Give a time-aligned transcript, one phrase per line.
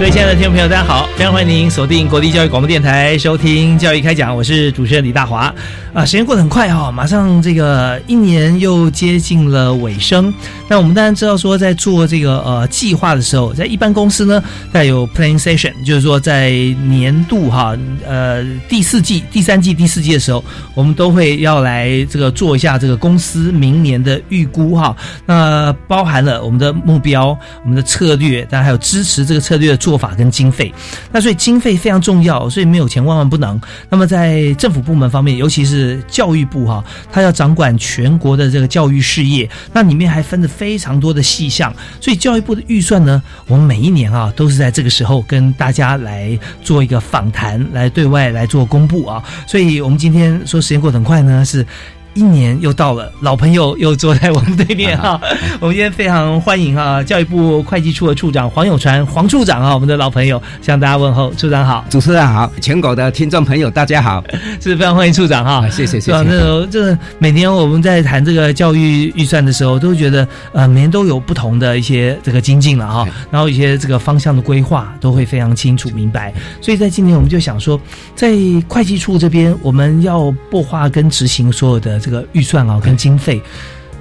[0.00, 1.06] 各位亲爱的听众朋友，大家好！
[1.14, 5.54] 非常欢迎您锁定国立教育广播电台收听《教育开讲》，我是主持人李大华。
[5.92, 10.32] 啊，时间过得很快哈、马上这个一年又接近了尾声。
[10.68, 14.42] 那我们当然知道说，在做这个呃计划的时候，在一般公司呢，
[14.72, 16.52] 在有 planning session，就是说在
[16.86, 17.76] 年度哈
[18.06, 20.42] 呃第四季、第三季、第四季的时候，
[20.74, 24.96] 我们都会要来这个做一下这个公司明年的预估哈。
[25.26, 30.72] 那包含了我们的目标、我们的策略，当然还有支持这个策略的做法跟经费。
[31.10, 33.60] 那所以经费非常重要，所以没有钱万万不能。
[33.88, 41.74] 那么在政府部门方面，尤其是教育部哈，它要掌管全国的这个教育事业，那里面还分着非常多的细项。
[42.00, 49.20] 所以教育部的预算呢，我们每一年啊都是在这个时候跟大家来做一个访谈，来对外来做公布啊。
[49.48, 51.66] 所以我们今天说时间过得很快呢，是。
[52.14, 55.20] 一年又到了，老朋友又坐在我们对面哈。
[55.60, 64.22] 我们今天非常欢迎啊，教育部会计处的处长黄永传黄处长啊，我们的老朋友向大家问候，处长好，主持人好，全国的听众朋友大家好，
[64.60, 65.64] 是非常欢迎处长哈。
[65.64, 66.12] 啊，谢谢谢？
[66.12, 66.22] 谢。
[66.22, 76.34] 那种这个每年我们在谈这个教育预算的时候，都觉得呃每年都有不同的一些这个精进了哈，然后一些这个方向的规划都会非常清楚明白。
[76.60, 77.80] 所以在今年我们就想说，
[78.16, 78.34] 在
[78.68, 83.40] 会计处这边，我们要擘划跟执行所有的这个预算啊跟经费。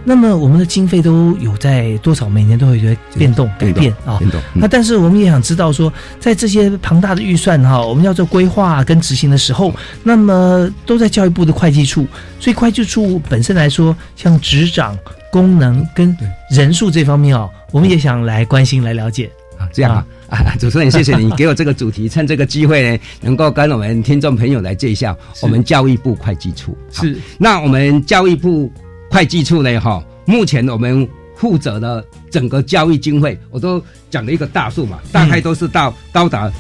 [0.05, 2.29] 那么我们的经费都有在多少？
[2.29, 4.17] 每年都会有些变动改变啊。
[4.17, 4.39] 变动。
[4.55, 12.07] 嗯那但是我们也想知道说，在这些庞大的预算哈，我们要做规划跟执行的时候，那么都在教育部的会计处，
[12.39, 14.97] 所以会计处本身来说，像执掌、
[15.29, 16.15] 功能跟
[16.49, 19.29] 人数这方面哦，我们也想来关心来了解。
[19.69, 20.05] 啊，这样啊。
[20.29, 26.77] 啊， 主持人谢谢你给我这个主题，趁这个机会呢，能够跟我们听众朋友来介绍我们教育部会计处。
[26.91, 27.17] 是。
[27.37, 28.71] 那我们教育部
[29.09, 36.51] 会计处呢，哈，目前我们负责的整个教育经费，我都讲了一个大数嘛，大概都是到高达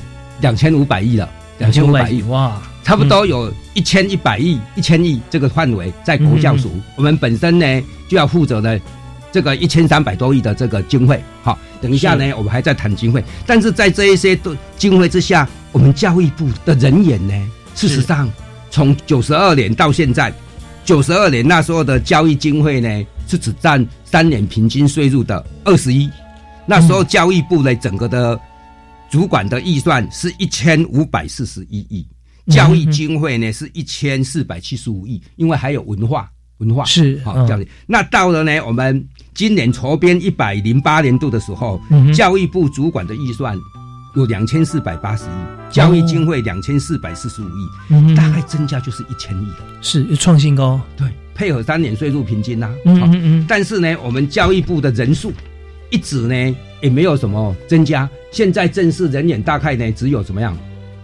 [0.41, 8.79] 两千五百亿了，两千五百亿，哇，差不多有一千一百亿、一千亿这个范围在国教署，我们本身呢就要负责的
[9.31, 11.21] 这个一千三百多亿的这个经费。
[11.43, 17.33] 好，等一下呢，我们还在谈经费，但是在这一些都经费之下，我们教育部的人员呢，
[17.75, 18.29] 事实上
[18.69, 20.33] 从九十二年到现在，
[20.83, 26.09] 九十二年那时候的教育经费呢，是只占三年平均税入的二十一，
[26.65, 28.39] 那时候教育部呢整个的
[29.09, 32.07] 主管的预算是一千五百四十一亿。
[32.47, 36.27] 教育经费呢是一千四百七十五亿，因为还有文化
[36.59, 37.67] 文化是嗯好教育。
[37.85, 43.57] 那到了呢，我们今年筹编一百零八年度的时候，嗯教育部主管的预算
[44.15, 49.57] 有两千四百八十亿，教育经费两千四百四十五亿，嗯大概增加就是一千亿了。
[49.81, 50.79] 是创新高。
[50.97, 55.31] 对，配合三年税入平均呐、好嗯嗯嗯，但是呢，我们教育部的人数
[55.89, 60.57] 一直呢也没有什么增加，现在正式人员大概呢只有怎么样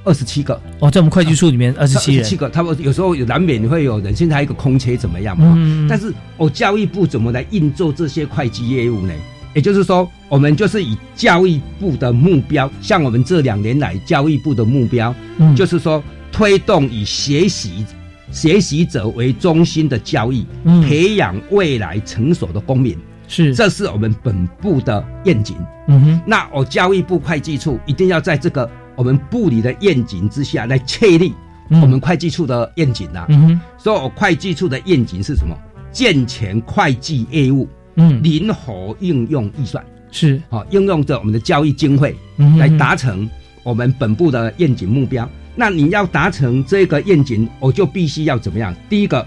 [0.06, 0.60] 二十七个。
[0.80, 5.54] 哦，在我们会计处里面二十七个，他们有时候有难免会有人，现在还有一个空缺怎么样嘛？
[5.58, 9.14] 嗯，但是我教育部怎么来运作这些会计业务呢？
[9.54, 17.86] 也就是说，我们就是以教育部的目标，像我们这两年来教育部的目标，嗯就是说推动以学习
[18.32, 22.98] 学习者为中心的教育，嗯培养未来成熟的公民，
[23.30, 25.56] 是这是我们本部的愿景。
[25.88, 31.34] 嗯哼那我教育部会计处一定要在这个我们部里的愿景之下来确立
[31.70, 33.26] 嗯我们会计处的愿景啊。
[33.30, 35.56] 嗯哼所以我会计处的愿景是什么？
[35.92, 42.16] 健全会计业务，嗯灵活应用预算，是好、应用着我们的交易经费
[42.58, 43.30] 来达成
[43.64, 45.30] 我们本部的愿景目标。
[45.56, 48.76] 那你要达成这个愿景，我就必须要怎么样？
[48.90, 49.26] 第一个，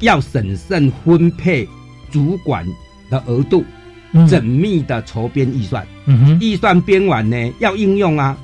[0.00, 1.68] 要审慎分配
[2.10, 2.66] 主管
[3.10, 3.62] 的额度，
[4.12, 5.86] 嗯缜密的筹编预算。
[6.06, 8.34] 嗯哼，预算编完呢，要应用啊，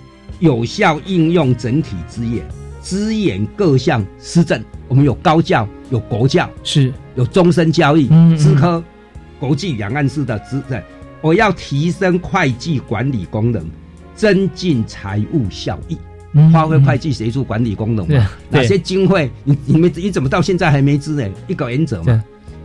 [0.43, 2.45] 有效应用整体资源，
[2.83, 4.61] 支援各项施政。
[4.89, 8.83] 我们有高教，有国教，是，有终身教育嗯嗯、资科、
[9.39, 10.83] 国际两岸式的资政。
[11.21, 13.65] 我要提升会计管理功能，
[14.17, 15.97] 增进财务效益，
[16.33, 18.29] 嗯发挥会计协助管理功能对嘛。
[18.51, 21.25] 哪些经费你你们你怎么到现在还没支呢？
[21.47, 22.21] 一个原则嘛，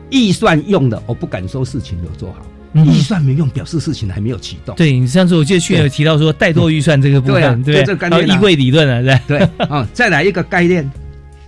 [0.10, 2.40] 预算用的，我不敢说事情有做好。
[2.74, 4.76] 嗯预算没用，表示事情还没有启动。
[4.76, 7.84] 对你上次我记得去年有提到说怠惰预算这个部分，对？
[7.84, 10.90] 这个概念啊还有衣柜理论啊，对，对啊、再来一个概念，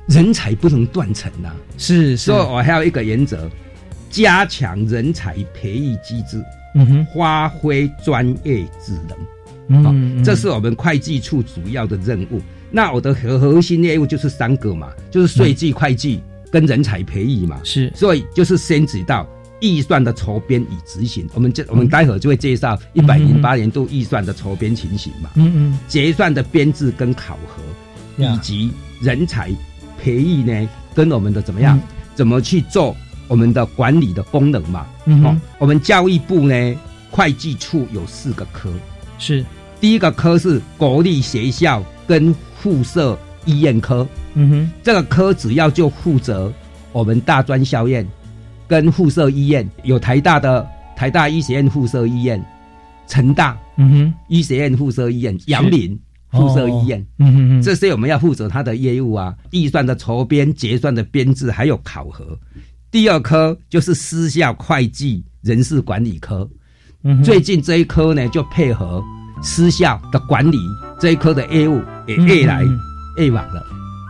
[0.07, 3.49] 人才不能断层呐、是是所以，我还有一个原则，
[4.09, 6.43] 加强人才培育机制，
[6.75, 9.83] 嗯哼，发挥专业职能。
[9.83, 12.41] 好、嗯，这是我们会计处主要的任务。
[12.71, 16.21] 那我的核核心业务就是三个嘛，就是税计、会计
[16.51, 17.59] 跟人才培育嘛。
[17.63, 19.27] 是所以就是先指到
[19.61, 21.27] 预算的筹编与执行。
[21.33, 27.61] 我们这我们待会儿就会介绍一百零八年度预算的筹编情形嘛，嗯嗯结算的编制跟考核，
[28.23, 28.71] 以及
[29.01, 29.51] 人才
[30.01, 31.81] 培育呢，跟我们的怎么样，嗯。
[32.15, 32.93] 怎么去做
[33.29, 34.81] 我们的管理的功能嘛。
[34.81, 36.75] 哦嗯哼，我们教育部呢，
[37.09, 38.69] 会计处有四个科，
[39.17, 39.45] 是。
[39.79, 44.71] 第一个科是国立学校跟附设医院科，嗯哼。
[44.83, 46.51] 这个科主要就负责
[46.91, 48.05] 我们大专校院
[48.69, 52.41] 跟附设医院，有台大的台大医学院附设医院，
[53.07, 54.13] 成大嗯哼。
[54.27, 55.99] 医学院附设医院，阳明
[56.29, 57.03] 附设医院。
[57.17, 62.37] 嗯哼哼，这些我们要负责它的业务啊，预算的筹编、结算的编制，还有考核。
[62.91, 66.47] 第二科就是私校会计人事管理科，
[67.03, 69.03] 嗯最近这一科呢就配合
[69.41, 70.57] 私校的管理
[70.99, 72.63] 这一科的业务也嗯越来
[73.17, 73.65] 越往了，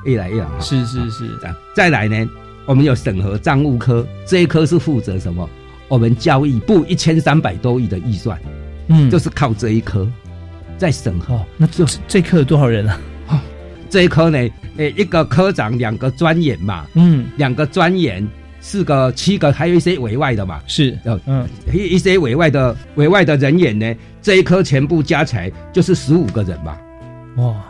[0.06, 0.62] 越来越往。
[0.62, 1.30] 是是是，
[1.76, 2.28] 再来呢，
[2.70, 5.50] 我们有审核账务科，这一科是负责什么？
[5.88, 8.40] 我们交易部一千三百多亿的预算，
[8.90, 10.08] 嗯，就是靠这一科
[10.78, 11.34] 在审核。
[11.34, 13.42] 哦，那这这科有多少人啊？
[13.90, 14.38] 这一科呢，
[14.78, 18.24] 诶，一个科长，两个专员嘛，嗯，两个专员，
[18.62, 21.50] 四个、七个，还有一些委外的嘛，是哦，嗯。
[21.74, 26.78] 一一些委外的委外的人员呢，这一科全部加起来就是十五个人嘛，
[27.38, 27.66] 哇，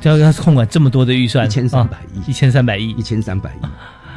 [0.00, 2.28] 就要控管这么多的预算，一千三百亿。
[2.28, 2.90] 一，千三百亿。
[2.98, 3.60] 一，千三百亿，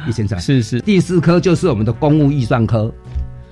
[0.08, 0.40] 一千三。
[0.40, 2.92] 是是第四科就是我们的公务预算科，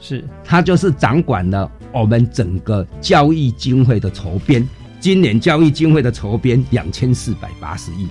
[0.01, 4.67] 是，它就是掌管了我们整个教育经费的筹编。
[5.01, 8.07] 今年教育经费的筹编两千四百八十亿，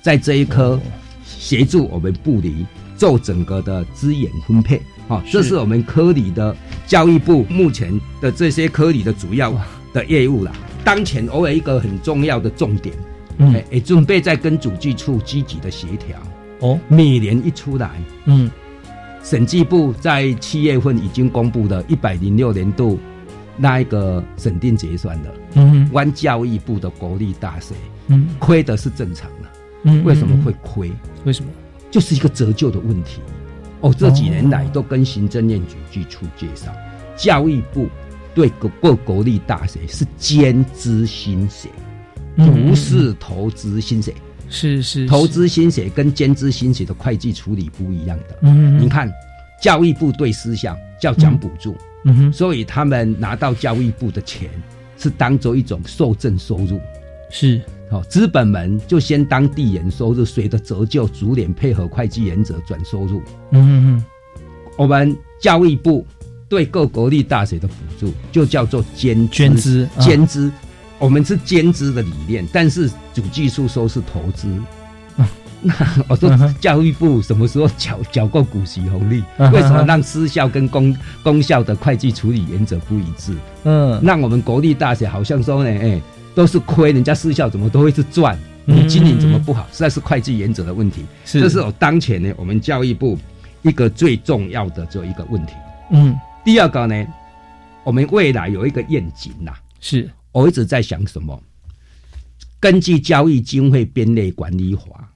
[0.00, 0.80] 在这一科
[1.26, 2.64] 协助我们部里
[2.96, 4.80] 做整个的资源分配。
[5.08, 6.56] 哦，这是我们科里的
[6.86, 9.52] 教育部目前的这些科里的主要
[9.92, 10.52] 的业务啦。
[10.82, 12.94] 当前偶尔一个很重要的重点，
[13.36, 16.18] 嗯哎、也准备在跟主计处积极的协调。
[16.62, 17.90] 哦，每年一出来，
[18.24, 18.50] 嗯
[19.22, 22.98] 审计部在七月份已经公布的一百零六年度
[23.56, 27.74] 那一个审定结算了，嗯哼湾教育部的国立大学
[28.08, 29.48] 嗯亏的是正常的，
[29.84, 30.58] 嗯，为什么会嗯？
[30.62, 30.92] 亏？
[31.24, 31.50] 为什么？
[31.90, 33.20] 就是一个折旧的问题。
[33.80, 36.72] 哦，这几年来哦都跟行政院主计处介绍，
[37.16, 37.88] 教育部
[38.34, 41.70] 对各各国立大学是兼资薪水，
[42.36, 44.14] 嗯不是投资薪水。
[44.52, 48.38] 是是投，资薪水跟兼资薪水的会计处理不一样的。
[48.42, 49.10] 嗯，你，看，
[49.60, 54.50] 教育部对私校叫奖补助，嗯哼，所以他们拿到教育部的钱
[54.98, 56.78] 是当做一种受赠收入。
[57.30, 63.22] 是，哦，资本们就先当地人收入，随着折旧逐年配合会计原则转收入。
[63.52, 64.04] 嗯嗯
[64.76, 66.06] 我们教育部
[66.48, 70.52] 对各国立大学的补助就叫做兼捐资啊兼资。
[71.02, 74.48] 我们是兼职的理念，但是主技术说是投资。
[75.60, 75.74] 那
[76.06, 76.30] 我说
[76.60, 83.36] 教育部什么时候缴缴过股息红利为什么让私校跟公公校的会计处理原则不一致？
[83.64, 86.00] 嗯让我们国立大学好像说呢，哎，
[86.36, 88.38] 都是亏，人家私校怎么都会是赚？
[88.66, 89.66] 嗯你经营怎么不好？
[89.72, 91.04] 实在是会计原则的问题。
[91.24, 93.18] 是，这是我当前呢，我们教育部
[93.62, 95.52] 一个最重要的这一个问题。
[95.90, 97.04] 嗯第二个呢，
[97.82, 101.40] 我们未来有一个愿景呐、是，我一直在想什么？
[102.58, 105.12] 根据交易经费编列管理法，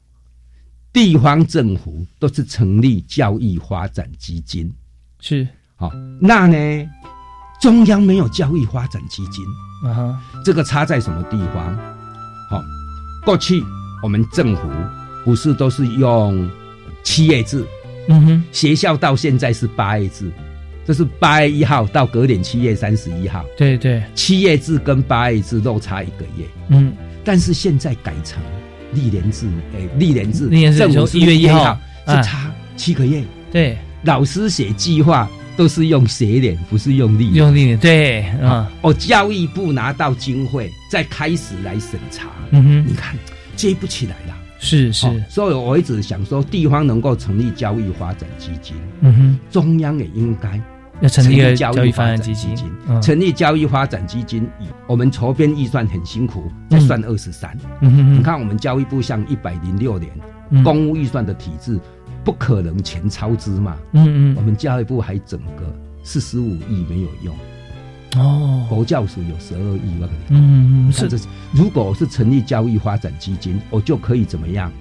[0.93, 4.73] 地方政府都是成立教育发展基金。
[5.21, 5.47] 是
[5.77, 6.89] 好、那呢，
[7.61, 9.45] 中央没有教育发展基金，
[9.85, 11.77] 啊哈，这个差在什么地方？
[12.51, 12.63] 好、
[13.25, 13.63] 过去
[14.03, 14.69] 我们政府
[15.25, 16.51] 不是都是用
[17.05, 17.65] 七 A 制，
[18.09, 20.33] 嗯哼，学校到现在是八 A 制，
[20.87, 26.93] 这是八月一号到隔年七月三十一号，对对，七月制跟八月制落差一个月，嗯。
[27.25, 28.40] 但是现在改成
[28.93, 31.76] 历年制，哎，历年制，历年制政府是从1月一号1
[32.07, 37.33] 哎是差七个月，对，老师写计划都是用血脸，不是用力。
[37.33, 42.28] 用力对啊，哦，教育部拿到经费，再开始来审查。
[42.50, 43.16] 嗯哼，你看
[43.57, 44.37] 接不起来了。
[44.61, 50.61] 是是，所以我一直想说，地方能够成立教育发展基金，嗯哼，中央也应该
[51.00, 52.57] 要成立交易发展基金，
[53.03, 54.49] 成立交易发展基金。
[54.87, 57.57] 我们筹编预算很辛苦，才算二十三。
[57.81, 60.12] 嗯，你看我们教育部像一百零六年
[60.65, 61.79] 公务预算的体制，
[62.25, 63.76] 不可能全超支嘛。
[63.93, 67.35] 嗯嗯，我们教育部还整个四十五亿没有用。
[68.17, 71.26] 哦，国教署有十二亿那个，嗯嗯，是这是。
[71.53, 74.73] 如果是成立教育发展基金，我就可以怎么样，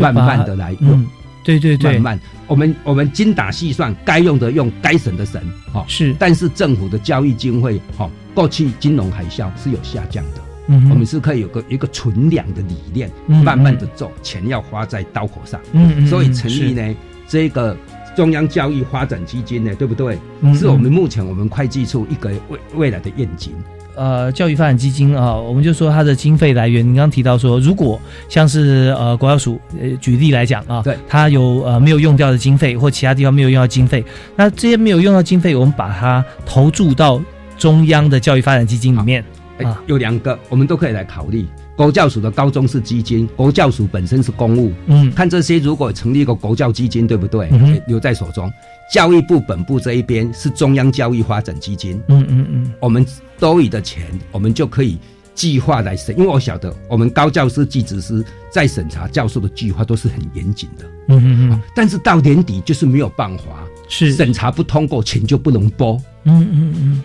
[0.00, 1.04] 慢慢的来用，
[1.42, 6.14] 对对对，慢慢，我们我们精打细算，该用的用，该省的省，哈，是。
[6.18, 16.94] 但是政府的交易经费，哈，过去金融海啸是有下降的，嗯，我们是可以有个一个存量的理念，慢慢的做，钱要花在刀口上，嗯嗯，所以成立呢
[17.26, 17.76] 这个。
[18.14, 20.18] 中央教育发展基金呢，对不对？
[20.54, 23.54] 是我们目前我们会计处一个未未来的愿景。
[23.94, 26.82] 呃，教育发展基金啊，我们就说它的经费来源。
[26.82, 34.04] 你刚刚提到说，如果像是呃国教署，呃举例来讲啊，对，它有呃没有用掉的经费，或其他地方没有用到经费，
[34.36, 37.20] 那这些没有用到经费，我们把它投注到
[37.58, 39.24] 中央的教育发展基金里面
[39.62, 41.46] 啊，有两个，我们都可以来考虑。
[41.74, 47.50] 国教署的高中是基金，国教署本身是公务，嗯，看这些如果成立一个国教基金，对不对？
[47.86, 48.52] 留在手中。
[48.90, 53.04] 教育部本部这一边是中央教育发展基金，嗯嗯嗯，我们
[53.38, 54.98] 多余的钱，我们就可以
[55.34, 56.16] 计划来审。
[56.18, 61.62] 因为我晓得，我们高教师、技职师在审查教授的计划都是很严谨的，嗯嗯嗯。
[61.74, 63.44] 但是到年底就是没有办法，
[63.88, 67.02] 是审查不通过，钱就不能拨，嗯嗯嗯。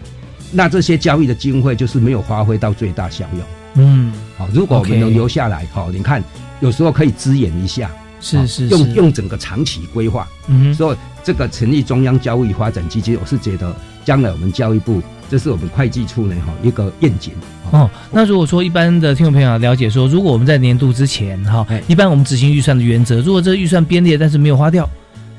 [0.51, 3.41] 那这些教育的经费就是没有发挥到最大效用。
[3.75, 6.23] 嗯，好，如果我们能留下来，好，你看，
[6.61, 10.27] 有时候可以支援一下，是是，用用整个长期规划。
[10.47, 17.33] 嗯，所以这个成立中央教育发展基金，我是觉得将来我们教育部，这是我们会计处呢哈一个愿景。
[17.71, 24.89] 哦，那如果说一般的听众朋友了解说，如果我们在年度之前哈，一般我们执行预算的原则，如果这个预算编列但是没有花掉，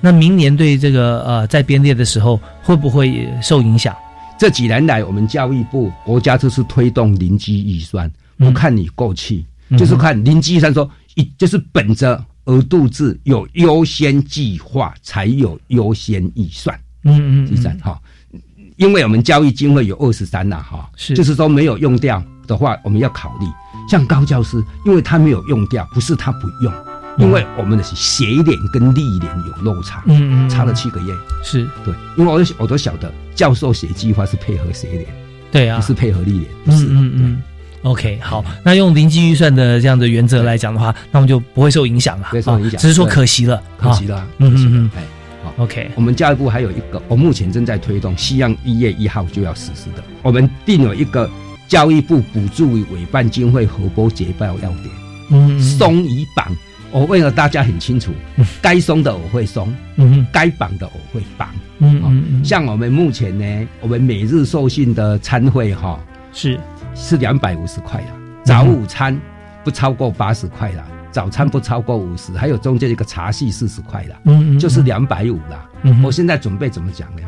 [0.01, 3.95] 那明年对这个呃在编列的时候会不会受影响？
[4.39, 8.09] 这几年来，我们教育部国家就是推动零基预算。
[8.37, 9.45] 不看你过去，
[9.77, 16.79] 就是看零基预算说，一就是本着额度制，有优先计划才有优先预算。
[17.05, 17.99] 嗯嗯，预算哈，
[18.77, 21.15] 因为我们教育经费有二十三呐哈，是。
[21.15, 23.47] 就是说没有用掉的话，我们要考虑
[23.89, 26.73] 像高教师，因为他没有用掉，不是他不用，
[27.19, 31.15] 因为我们的血脸跟力脸有落差，嗯嗯，差了七个月，
[31.45, 31.69] 是。
[31.85, 35.07] 对，因为我我都晓得教授写计划是配合血脸，
[35.53, 37.43] 对啊，不是配合力脸，不是，嗯嗯。
[37.89, 45.03] OK，好，那用零基预算的这样的原则来讲的话，那我们就不会受影响了，不会受影响，只是说可惜了，可惜了，嗯嗯嗯，哎，
[45.43, 51.31] 好，OK，我们教育部还有一个，我目前正在推动，希望一月一号就要实施的，我们定有一个
[51.67, 54.85] 教育部补助委办经费核拨结报要点，
[55.31, 56.55] 嗯，松与绑，
[56.91, 58.13] 我为了大家很清楚，
[58.61, 65.99] 该松的我会松，嗯，该绑的我会绑，嗯嗯，像我们目前呢，我们每日受信的参会哈，
[66.35, 66.61] 是
[66.95, 68.09] 是两百五十块的。
[68.45, 69.19] 早午餐
[69.65, 75.69] 不超过八十块啦，早餐不超过五十，还有中间一个茶戏四十块啦，嗯，就是两百五啦。
[75.83, 77.23] 嗯，我现在准备怎么讲呢？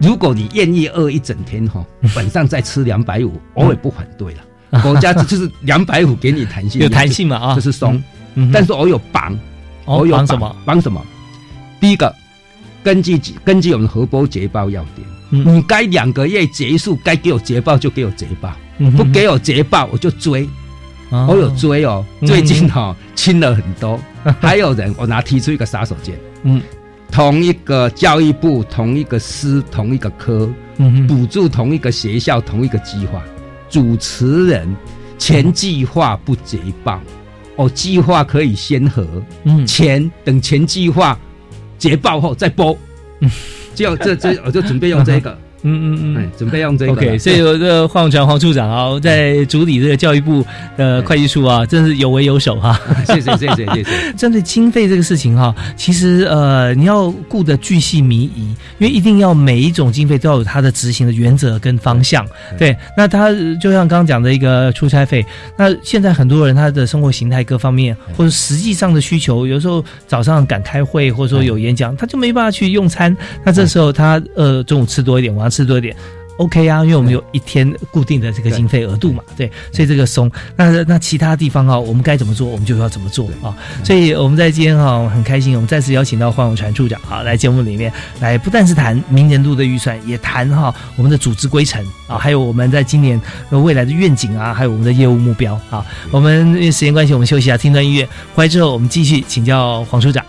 [0.00, 4.80] 如果你愿意饿一整天哈，晚上再吃两百五，我也不反对了。
[4.82, 8.02] 国家就是两百五给你弹性， 有弹性嘛啊，就是松。
[8.52, 9.38] 但是我有绑，
[9.86, 10.56] 我有绑什么？
[10.66, 11.02] 绑什么？
[11.80, 12.14] 第一个，
[12.84, 18.56] 根据根据我们核波捷报要点，你该两个月结束，该给我捷报就给我捷报，
[18.96, 20.48] 不给我捷报我就追。
[21.28, 23.98] 我有追哦，最近哈轻了很多。
[24.40, 26.60] 还有人，我拿提出一个杀手锏，嗯，
[27.12, 33.22] 同一个教育部，同一个师，同一个科，嗯，补助同一个学校，同一个计划，
[33.70, 34.68] 主持人
[35.16, 37.00] 前计划不捷报，
[37.54, 39.06] 哦，计划可以先核，
[39.44, 41.16] 嗯，钱等前计划
[41.78, 42.76] 捷报后再拨，
[43.20, 43.30] 嗯，
[43.76, 45.36] 就这这我就准备用这个。
[45.66, 46.92] 嗯嗯嗯，准备用这个。
[46.92, 50.44] OK，所以这个黄永全黄处长啊，在主理这个教育部
[50.76, 52.78] 的会计处啊，真是有为有守 哈。
[53.06, 54.12] 谢谢谢谢谢谢。
[54.16, 62.24] 针对经费这个事情哈，其实呃，你要顾得巨细靡遗，因为一定要每一种经费都要有它的执行的原则跟方向。
[62.56, 65.26] 对，那他就像刚刚讲的一个出差费，
[65.58, 73.14] 那现在很多人他的生活形态各方面或者实际上的需求，有时候早上赶开会或者说有演讲，他就没办法去用餐。
[73.44, 75.55] 那这时候他呃中午吃多一点，晚上。
[75.56, 75.96] 吃多一点
[76.36, 80.30] ，OK 啊，因为我们有一天固定的这个经费额度嘛，对，所以这个松。
[80.54, 83.56] 那那其他地方啊，我们该怎么做，我们就要怎么做啊。
[83.82, 93.18] 所以我们在今天哈很开心，我们再次邀请到黄永传处长啊来节目里面来，不但是谈明年度的预算，也谈哈我们的组织规程啊，还有我们在今年
[93.50, 95.82] 未来的愿景啊，还有我们的业务目标啊。
[96.10, 100.22] 我们因为时间关系，我们休息一下，听段音乐，回来之后我们继续请教黄处长。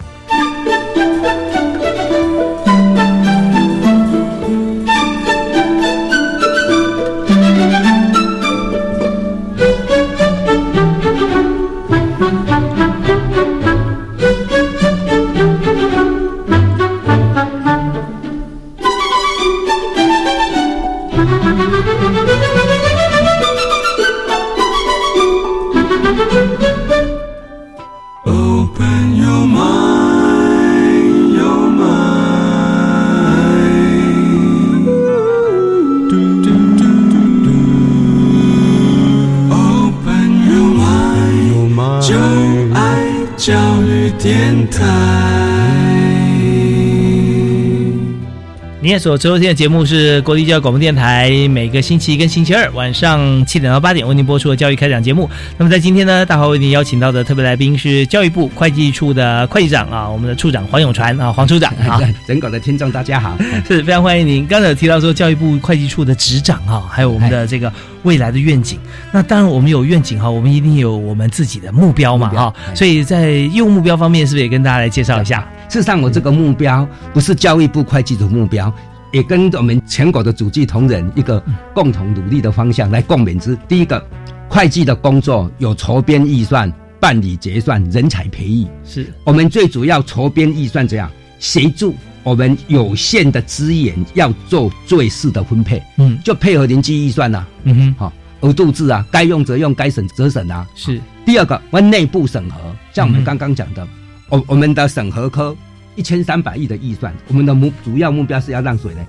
[48.87, 55.29] 你也所收听的节目是国立教育广播电台，每个星期一跟星期二晚上七点到八点为您播出的教育开讲节目。
[55.57, 61.99] 那么在今天呢，大华为您邀请到的特别来宾是教育部会计处的会计长啊，我们的处长黄永传啊，黄处长 啊。
[62.27, 64.47] 人狗的听众大家好，是非常欢迎您。
[64.47, 67.69] 刚才有提到说教育部会计处的执掌啊，还有我们的这个
[68.03, 68.79] 未来的愿景。
[69.11, 72.53] 那当然我们有愿景哈，我们一定有我们自己的目标嘛哈。
[72.73, 75.45] 所以在业务目标方面，是不是也跟大家来介绍一下？
[75.69, 78.73] 事实上，我这个目标不是教育部会计的目标。
[79.13, 81.41] 也跟我们全国的主计同仁一个
[81.73, 83.57] 共同努力的方向来共勉之。
[83.65, 84.05] 第一个，
[84.49, 89.07] 会计的工作有筹编预算、办理结算、人才培育，是。
[89.23, 91.09] 我们最主要筹编预算这样？
[91.39, 100.67] 协助我们有限的资源要做最适的分配，嗯，就配合年纪预算呐，嗯哼，好额度制啊，该用则用，该省则省啊。
[100.75, 100.99] 是。
[101.25, 102.57] 第二个，问内部审核，
[102.91, 103.87] 像我们刚刚讲的，
[104.29, 105.55] 我我们的审核科。
[105.95, 109.03] 一千三百亿的预算，我们的目主要目标是要让谁呢？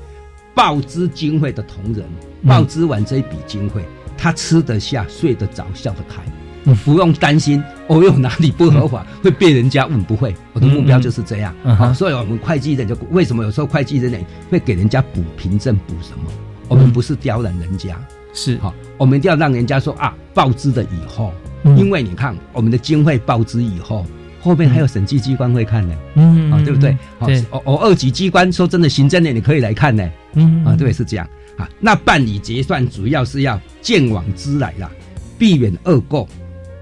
[0.55, 2.03] 报资经费的同仁
[2.47, 3.85] 报资完这一笔经费，
[4.17, 6.23] 他吃得下、睡得着、笑得开，
[6.83, 10.03] 不用担心哦，有哪里不合法会被人家问。
[10.03, 11.55] 不会，我的目标就是这样。
[11.77, 14.19] 好，所以我们会计人就为什么有时候会计人呢
[14.51, 16.33] 会给人家补凭证补什么？
[16.69, 18.01] 我们不是刁难人家，
[18.33, 21.35] 是好，我们一定要让人家说啊，报资的以后，
[21.77, 24.07] 因为你看我们的经费报资以后。
[24.49, 26.97] 后面还有审计机关会看呢，嗯啊，对不对？
[27.27, 31.69] 对，哦哦，二级机关说真的，行政的你可以来看呢，嗯啊，对，是这样啊。
[31.79, 34.91] 那办理结算主要是要见往知来啦，
[35.39, 36.27] 避免恶购，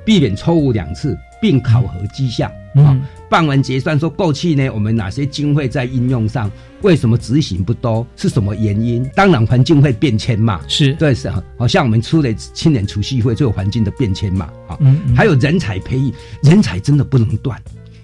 [0.04, 2.96] 避免错误两次，并考核绩效啊。
[3.28, 6.50] 办完结算说过去呢，我们哪些经费在应用上，
[6.82, 9.04] 为什么执行不多，是什么原因？
[9.16, 11.42] 当然环境会变迁嘛，是对是啊。
[11.58, 14.78] 好像我们出的青年储蓄会就有环境的变迁嘛，啊，
[15.16, 17.60] 还有人才培育，人才真的不能断，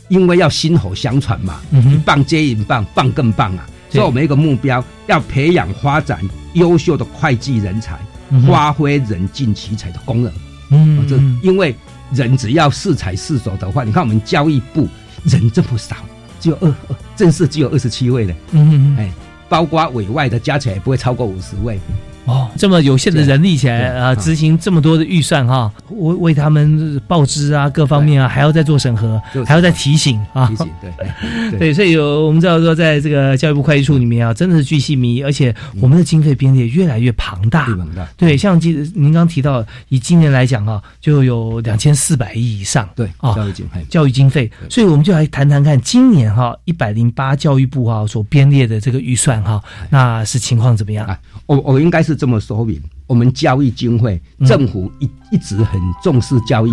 [0.08, 3.68] 因为要薪火相传嘛，一棒接一棒，棒更棒啊。
[3.88, 6.18] 所以我们一个目标要培养发展
[6.54, 8.00] 优秀的会计人才，
[8.48, 10.32] 发挥人尽其才的功能。
[10.70, 11.16] 嗯，这
[11.46, 11.76] 因为
[12.14, 14.88] 人只要适才适手的话，你看我们教育部。
[15.24, 15.94] 人这么少，
[16.40, 16.74] 只有二
[17.14, 18.34] 正式只有二十七位呢。
[18.50, 19.08] 嗯，哎，
[19.48, 21.78] 包括委外的加起来也不会超过五十位。
[22.24, 30.46] 哦，这么有限的人力起来啊，执行这么多的预算哈，为为他们报支啊，各方面啊，还要再做审核，还要再提醒啊。
[30.46, 30.92] 提醒对
[31.58, 37.64] 对，所以有我们知道说，在这个教育部会计处里面啊，真的是巨细靡，而且我们的经费编列越来越庞大。
[37.64, 38.06] 庞大。
[38.16, 42.88] 对，像今您刚提到，以今年来讲啊，就有两千四百亿以上。
[42.94, 44.48] 对啊，教育经费，教育经费。
[44.70, 51.18] 所以我们就来谈谈看，今年哈一百零八教育部哈所编列的这个预算哈，那是情况怎么样啊？
[51.46, 56.70] 我我应该是这么说明，我们教育经费，政府一一直很重视教育，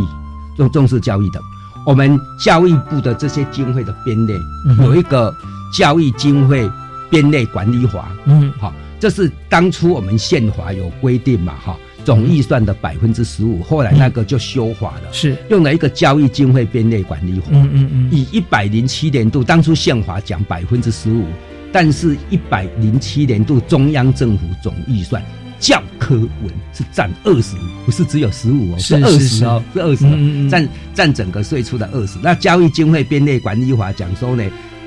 [0.56, 1.40] 重重视教育的。
[1.86, 4.36] 我们教育部的这些经费的编列，
[4.80, 5.34] 有一个
[5.76, 6.70] 教育经费
[7.10, 21.26] 编列管理法，嗯，好，这是当初我们宪法有规定嘛，哈，总预算的百分之十五，后来那个就修法了，是用了一个教育经费编列管理法，嗯嗯嗯，以一百零七年度当初宪法讲百分之十五。
[21.72, 25.24] 但是，一百零七年度中央政府总预算
[25.60, 27.56] 教科文是占二十，
[27.86, 32.18] 不是只有十五哦，是二十哦，是二十，占占整个税出的二十。
[32.24, 34.44] 那教育经费编列管理法讲说呢，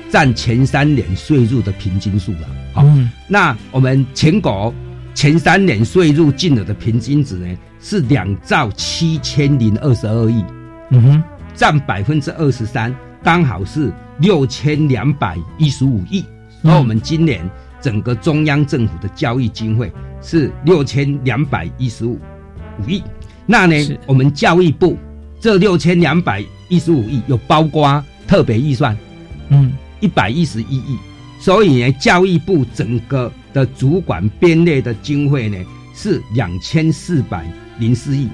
[0.09, 2.47] 占前三年税入的平均数了。
[2.73, 2.85] 好，
[3.27, 4.73] 那我们全国
[5.13, 7.47] 前三年税入进额的平均值呢
[7.79, 10.43] 是两兆七千零二十二亿，
[10.89, 12.93] 嗯哼，占百分之二十三，
[13.23, 16.25] 刚好是六千两百一十五亿。
[16.63, 17.49] 而我们今年
[17.81, 22.19] 整个中央政府的教育经费是六千两百一十五
[22.79, 23.03] 五亿。
[23.45, 23.75] 那呢，
[24.07, 24.97] 我们教育部
[25.39, 28.97] 这六千两百一十五亿有包括特别预算
[29.49, 29.71] 嗯。
[29.99, 30.97] 一百一十一亿，
[31.39, 35.57] 所以呢，教育部整个的主管编列的经费呢
[35.95, 37.49] 是两千四百
[37.79, 38.27] 零四亿，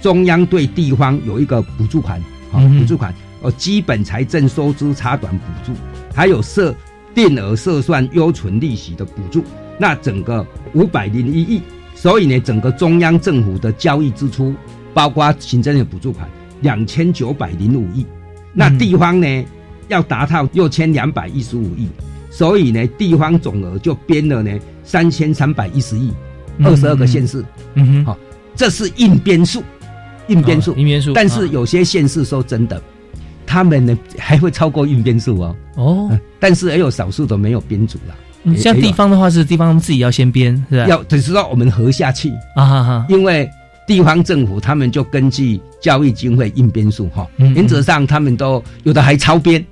[0.00, 5.72] 中央对地方有一个补助款，啊、补助款，哦，基本财政收支差短补助，
[6.12, 6.74] 还有设
[7.14, 9.44] 定额设算优存利息的补助，
[9.78, 11.62] 那整个五百零一亿，
[11.94, 14.54] 所以呢，整个中央政府的交易支出，
[14.94, 16.28] 包括行政的补助款
[16.60, 18.06] 两千九百零五亿，
[18.52, 19.44] 那嗯地方呢、
[19.88, 21.88] 要达到六千两百一十五亿，
[22.30, 26.12] 所以呢，地方总额就编了呢三千三百一十亿，
[26.64, 27.44] 二十二个县市，
[27.74, 28.18] 嗯哼，好
[28.54, 29.62] 这是硬编数，
[30.28, 30.72] 硬编数。
[30.72, 31.48] 哦，硬编数，但是啊。
[31.52, 32.80] 有些县市说真的，
[33.52, 36.08] 他们呢还会超过硬编数哦，哦。
[36.10, 40.86] 嗯，但是也有少数的没有编组了，嗯像地方的话是地方自己要先编，是吧？
[40.86, 43.46] 要只是说我们合下去，啊哈哈，因为
[43.86, 49.62] 地方政府他们就根据教育经费硬编数哈，原则上他们都有的还超编，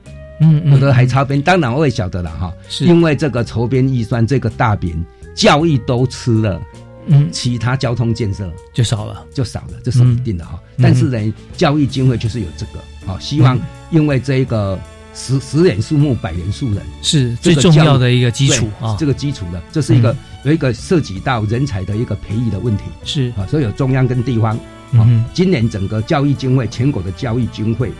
[0.42, 2.84] 嗯嗯，有的还超编，当然我也晓得了哈，是。
[2.84, 5.02] 因为这个筹编预算这个大饼，
[5.34, 6.60] 教育都吃了，
[7.06, 7.28] 嗯。
[7.32, 10.60] 其他交通建设就少了，就少了，这是一定的哈。
[10.76, 10.82] 嗯。
[10.82, 13.62] 但是呢，教育经费就是有这个，好，希望嗯。
[13.90, 14.78] 因为这一个
[15.14, 20.16] 十十人树木，百人树人，是最重要的一个基础啊，对这个基础的，这是一个嗯。
[20.44, 22.84] 有一个涉及到人才的一个培育的问题。
[23.04, 24.56] 是，啊，所以有中央跟地方。
[24.92, 27.92] 好嗯，今年整个教育经费，全国的教育经费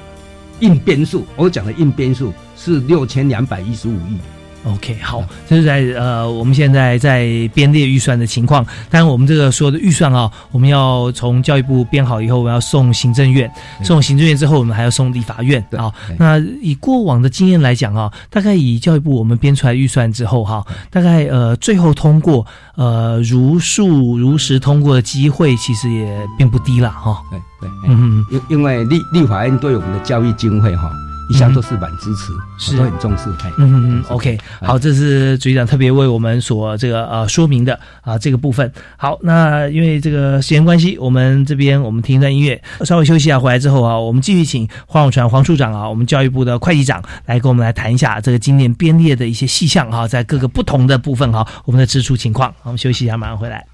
[0.59, 4.19] 应编数，我讲的应编数是六千两百一十五亿。
[4.65, 8.63] OK，好，这是在呃，我们现在在编列预算的情况。
[8.91, 13.51] 当然，我们这个所有的预算啊，我们要从教育部编好以后，我们要送行政院，
[13.83, 15.65] 送行政院之后，我们还要送立法院。
[15.71, 16.17] 对啊对。
[16.19, 22.45] 那以过往的经验来讲啊，大概以教育部我们编出来预算之后哈、大概呃最后通过
[22.77, 30.93] 呃如数如实通过的机会，其实也并不低了哈、对对，嗯嗯，因因为立立法院对我们的教育经费哈，
[31.31, 33.31] 一向都是蛮支持，是都很重视。
[33.39, 38.71] 嘿嗯嗯嗯，OK，哎好，这是局长特别为我们所这个呃说明的啊这个部分。
[38.97, 52.53] 好，那因为这个时间关系，我们这边我们听一段音乐，稍微休息一下，回来之后啊，我们继续请黄永传黄处长啊，我们教育部的会计长来跟我们来谈一下这个今年编列的一些细项哈、在各个不同的部分哈、我们的支出情况。
[52.65, 53.65] 我们休息一下，马上回来。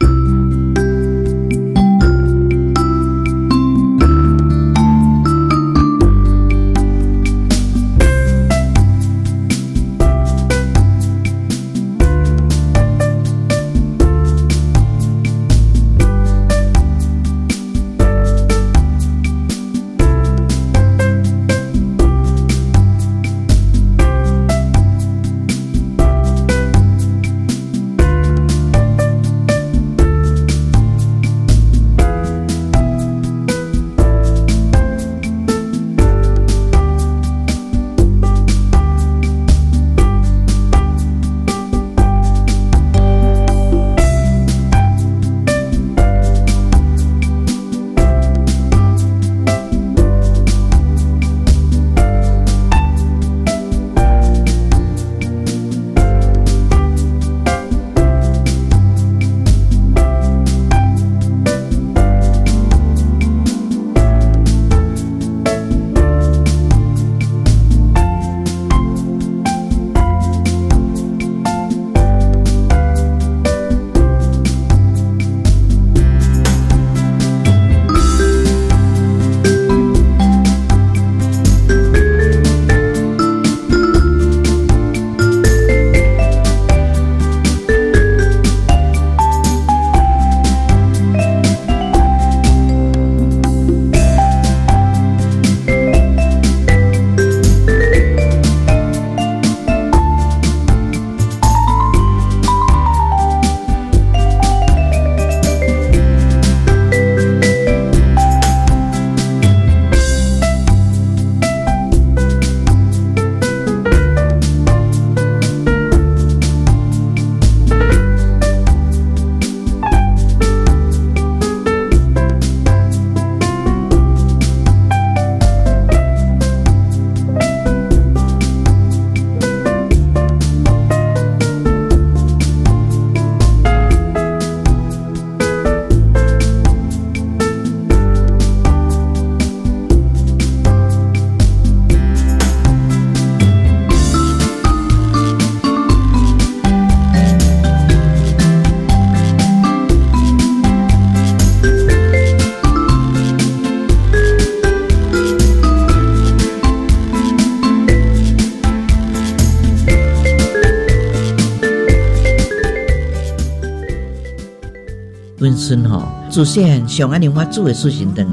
[165.67, 168.25] 春吼，祖先上安尼我煮的素心汤，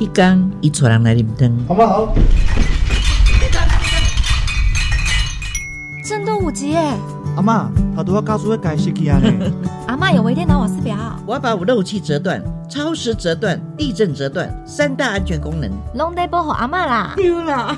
[0.00, 1.54] 迄天伊带人来啉汤。
[1.68, 2.14] 好不好？
[6.02, 6.94] 震动五级耶！
[7.36, 9.30] 阿妈，他都要告诉我改时机啊呢。
[9.86, 10.96] 阿妈有微电脑瓦斯表，
[11.26, 17.12] 我要把我漏气折断、超时折断、地震折断三大安全功能，拢得保护阿妈啦。
[17.16, 17.76] 丢啦！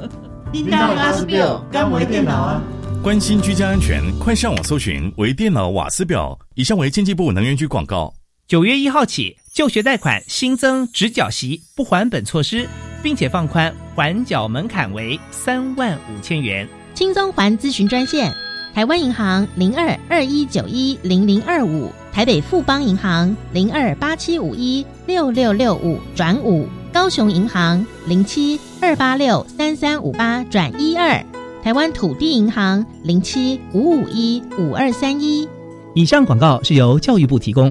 [0.52, 2.62] 你那瓦斯表干微电脑啊？
[3.02, 6.38] 关心居家安全，快上网搜寻微电脑瓦斯表。
[6.56, 8.12] 以上为经济部能源局广告。
[8.50, 12.68] 九月一号起，就学贷款新增直缴息不还本措施，
[13.00, 16.68] 并且放宽还缴门槛为三万五千元。
[16.92, 18.34] 轻松还咨询专线：
[18.74, 31.24] 台湾银行零二二一九一零零二五，台北富邦银行零二八七五一六六六五转五，高雄银行零七二八六三三五八转一二，
[31.62, 35.48] 台湾土地银行零七五五一五二三一。
[35.94, 37.70] 以上广告是由教育部提供。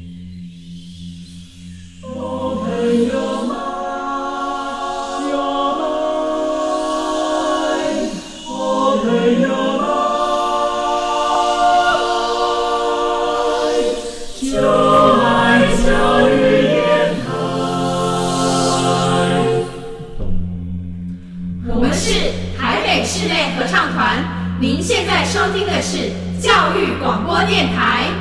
[24.81, 26.09] 现在收听的是
[26.41, 28.20] 教育广播电台。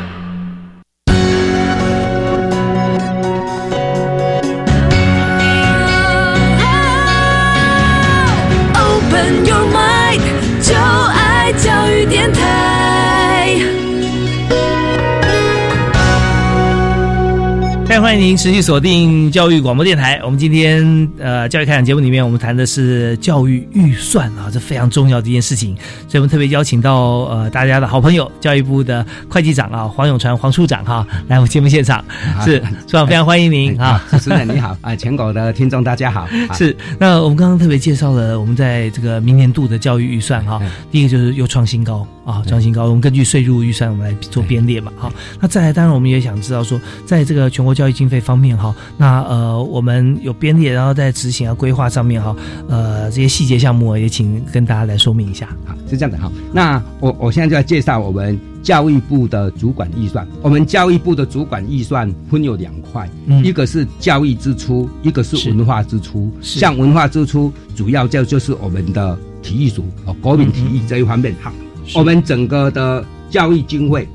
[18.11, 20.21] 欢迎您持续锁定教育广播电台。
[20.25, 25.77] 我们今天呃教育开讲节目里面，我们谈的是教育预算啊，这非常重要的一件事情。
[26.09, 32.05] 所以我们特别邀请到呃大家的好朋友，教育部的会计长啊黄永传黄处长哈、来我们节目现场。
[32.45, 36.23] 是处长非常欢迎您啊，主持人你好啊，全国的听众大家好。
[36.23, 42.85] 啊 是，那我们刚刚特别介绍了我们在这个明年度的教育预算哈，第一个就是又创新高啊，创新高。
[42.85, 45.13] 我们根据税入预算，我们来做编列嘛，好。
[45.41, 52.35] 那再来，当然我们也想知道说，在这个全国教育经费方面哈，那呃我们有编列，然后在执行啊规划上面哈，
[52.69, 55.49] 呃这些细节项目也请跟大家来说明一下。
[55.65, 56.31] 好，是这样的哈。
[56.53, 60.27] 那我我现在就要介绍我们教育部的主管预算。
[60.43, 66.31] 我们教育部的主管预算分有两块，嗯一个是教育支出，一个是文化支出。
[66.43, 71.35] 是像文化支出，主要就就是我们的体育署哦，国民体育这一方面。
[71.41, 71.53] 好，
[71.95, 74.07] 我们整个的教育经费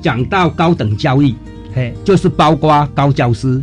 [0.00, 1.34] 讲到高等教育，
[1.74, 3.60] 嘿，就是包括高教师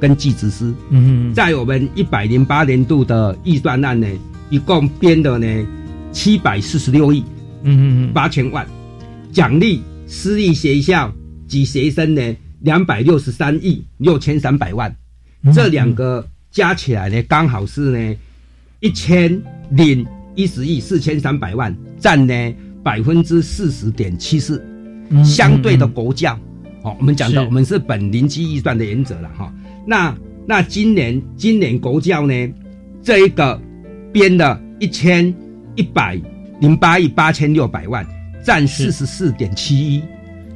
[0.00, 0.72] 跟技职师。
[0.90, 4.06] 嗯在我们一百零八年度的预算案呢，
[4.50, 5.66] 一共编的呢
[6.12, 7.24] 七百四十六亿
[7.62, 8.66] 嗯嗯八千万，
[9.32, 11.12] 奖励私立学校
[11.46, 14.94] 及学生呢两百六十三亿六千三百万，
[15.42, 18.16] 嗯这两个加起来呢，刚好是呢
[18.80, 19.40] 一千
[19.70, 22.54] 零一十亿四千三百万，占呢
[22.86, 24.64] 百分之四十点七四，
[25.10, 26.38] 嗯相对的国教，
[26.84, 29.52] 哦，我们讲的我们是本零基预算的原则了哈。
[29.84, 32.32] 那那今年今年国教呢，
[33.02, 33.60] 这一个
[34.12, 35.34] 编了一千
[35.74, 36.16] 一百
[36.60, 38.06] 零八亿八千六百万，
[38.44, 40.02] 占四十四点七一，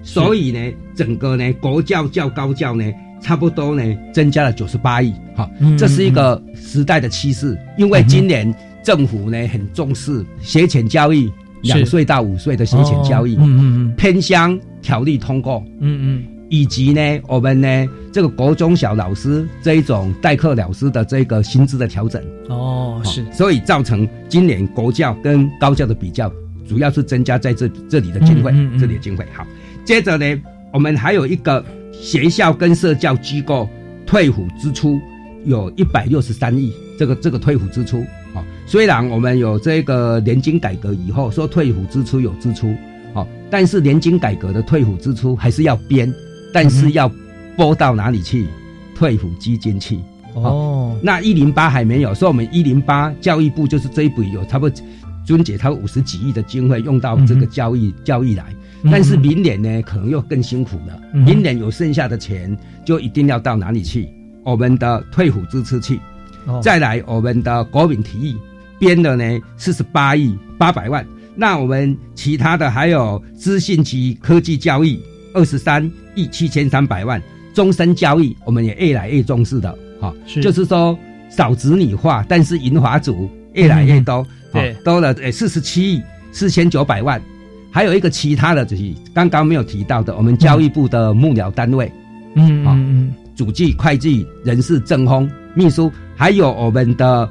[0.04, 2.84] 所以呢，整个呢国教教高教呢，
[3.20, 3.82] 差不多呢
[4.14, 13.94] 增加了九十八亿，哈、嗯这是一个时代的趋势，因为今年政府呢很重视学前教育，是两岁到五岁的学前教育，哦嗯嗯嗯。
[13.96, 16.24] 偏乡条例通过，嗯嗯。
[16.48, 23.24] 以及呢，我们呢这个国中小老师这一种代课老师的这个薪资的调整，哦是。
[23.32, 26.28] 所以造成今年国教跟高教的比较，
[26.68, 29.24] 主要是增加在这这里的经费，嗯嗯嗯这里的经费。
[29.32, 29.46] 好，
[29.84, 30.42] 接着呢，
[30.72, 33.68] 我们还有一个学校跟社教机构
[34.04, 35.00] 退抚支出
[35.44, 38.00] 有一百六十三亿，这个这个退抚支出，
[38.34, 42.72] 哦，虽然我们有这个年金改革以后说退伍支出有支出，
[43.14, 46.14] 哦，但是年金改革的退伍支出还是要编，
[46.54, 47.10] 但是要
[47.56, 48.46] 拨到哪里去？
[48.94, 49.98] 退伍基金去。
[50.34, 54.84] 哦，那一零八还没有，所以我们一零八教育部就是这一笔有差不多，
[55.24, 58.54] 尊姐他五十几亿的经费用到这个教育、教育来，
[58.84, 61.02] 嗯但是明年呢，可能又更辛苦了。
[61.12, 64.08] 嗯明年有剩下的钱，就一定要到哪里去？
[64.44, 65.98] 我们的退伍支出去，
[66.46, 68.36] 哦再来我们的国民体育
[68.80, 71.06] 编的呢四十八亿八百万。
[71.36, 75.00] 那我们其他的还有资讯及科技交易
[75.32, 77.22] 二十三亿七千三百万，
[77.54, 80.42] 终身交易我们也越来越重视的，哈、是。
[80.42, 80.98] 就是说
[81.30, 84.72] 少子女化，但是银华族越来越多，对。
[84.72, 87.22] 哦多了诶四十七亿四千九百万，
[87.70, 91.90] 还有一个其他的就是刚刚没有提到的，我们教育部的幕僚单位，
[92.34, 93.14] 嗯嗯嗯。
[93.36, 97.26] 主计、会计、人事、政风、秘书，还有我们的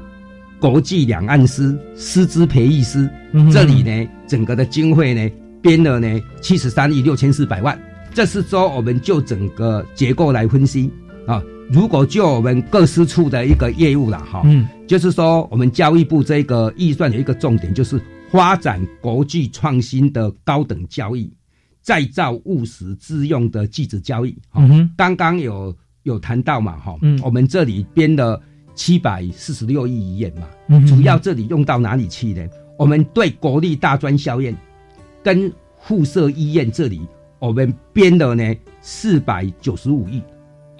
[0.60, 7.76] 国际两岸师、师资培育师，嗯这里呢，整个的经费呢编了呢七十三亿六千四百万。
[8.12, 10.90] 这是说我们就整个结构来分析
[11.26, 11.42] 啊。
[11.70, 21.30] 如果就我们各司处的一个业务了哈，嗯就是说我们教育部这个预算有一个重点，就是发展国际创新的高等教育，
[21.80, 24.36] 再造务实自用的技职教育。
[24.50, 28.42] 哈嗯哼刚刚有有谈到嘛，哈，嗯我们这里编了
[28.80, 32.48] 七百四十六亿元嘛，嗯主要这里用到哪里去呢？
[32.78, 34.56] 我们对国立大专校院
[35.22, 37.02] 跟附设医院这里，
[37.38, 40.22] 我们编了呢四百九十五亿，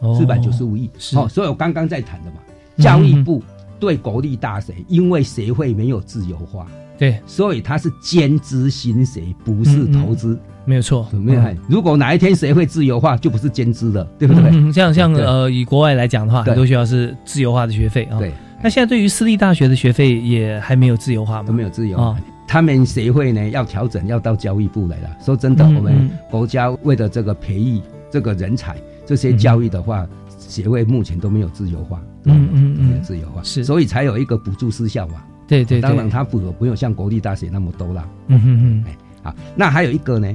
[0.00, 0.88] 哦四百九十五亿。
[0.98, 2.38] 是哦，所以我刚刚在谈的嘛，
[2.76, 3.42] 嗯教育部
[3.78, 6.66] 对国立大学，因为协会没有自由化，
[7.00, 10.38] 对，所以他是兼资薪水，不是投资。
[10.66, 11.42] 没有错，有没有？
[11.66, 14.50] 如果哪一天谁会自由化，就不是兼资了，对不对？
[14.52, 18.18] 嗯，像像呃，以国外来讲的话，很多学校是自由化的学费啊。
[18.18, 18.30] 对。
[18.62, 21.48] 那现在对于私立大学的学费也还没有自由化吗？
[21.48, 22.20] 都没有自由啊。
[22.46, 25.08] 他们协会呢要调整，要到教育部来了。
[25.24, 30.06] 说真的，嗯我们嗯国家为了这个培育这个人才，这些教育的话，
[30.38, 35.14] 协会目前都没有自由化，嗯嗯嗯没有自由化，是所以才有一个补助失效嘛。
[35.50, 38.08] 对对对当然它不不用像国立大学那么多啦。
[38.28, 40.32] 嗯哼哼，哎好，那还有一个呢，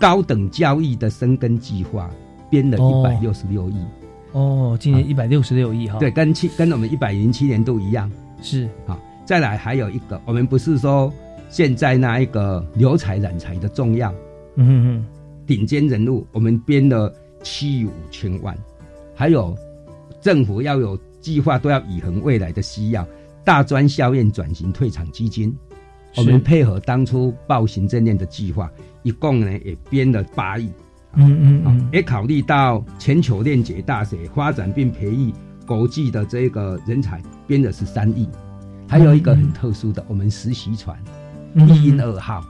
[0.00, 2.10] 高等教育的生根计划
[2.50, 3.76] 编了一哦百六十六亿。
[4.32, 5.98] 哦，今年一百六十六亿哈。
[6.00, 8.10] 对，跟七跟我们一百零七年度一样。
[8.42, 11.12] 是好，再来还有一个，我们不是说
[11.48, 14.12] 现在那一个留才染才的重要，
[14.56, 15.06] 嗯哼哼，
[15.46, 18.56] 顶尖人物，我们编了七亿五千万，
[19.14, 19.56] 还有
[20.20, 23.06] 政府要有计划，都要以衡未来的需要。
[23.44, 25.56] 大专校院转型退场基金，
[26.16, 28.70] 我们配合当初报行政院的计划，
[29.02, 30.70] 一共呢也编了八亿。
[31.14, 35.30] 嗯嗯嗯，也考虑到全球链接大学发展并培育
[35.66, 38.26] 国际的这个人才，编的是三亿。
[38.88, 40.98] 还有一个很特殊的，我们实习船
[41.54, 42.42] 嗯一鹰二号，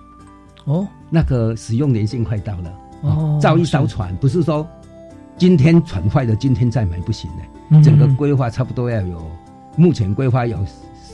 [0.65, 4.65] 哦，那个使用年限快到了，哦造一艘船不是说
[5.37, 7.83] 今天船坏了，今天再买不行的，嗯。
[7.83, 9.31] 整个规划差不多要有，
[9.77, 10.59] 目前规划有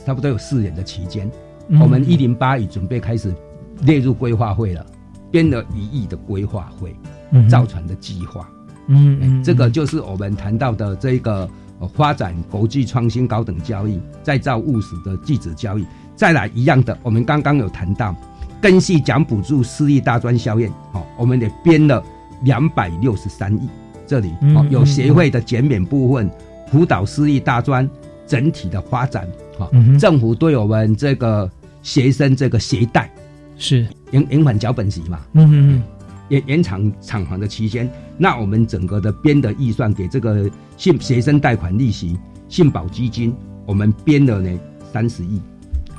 [0.05, 1.29] 差不多有四年的期间，
[1.67, 3.33] 嗯我们一零八已准备开始
[3.81, 4.85] 列入规划会了，
[5.29, 6.95] 编了一亿的规划会。
[7.31, 8.49] 嗯造船的计划，
[8.87, 11.47] 嗯嗯，这个就是我们谈到的这个、
[11.79, 15.85] 呃、发展国际创新高等教育，再造务实的技职教育。
[16.15, 18.15] 再来一样的，我们刚刚有谈到，
[18.59, 22.03] 根系奖补助私立大专校院，好、我们也编了
[22.41, 23.69] 两百六十三亿，
[24.07, 26.31] 这里嗯哦有协会的减免部分，
[26.71, 27.87] 辅导私立大专
[28.29, 31.49] 整体的发展，啊、嗯政府对我们这个
[31.83, 33.11] 学生这个携带
[33.57, 33.85] 是。
[34.11, 35.83] 延延缓缴本息嘛，嗯嗯嗯。
[36.29, 44.59] 延延长偿还的期间，那我们整个的编的预算给这个信学生贷款利息信保基金，我们编了呢
[44.93, 45.41] 三十亿。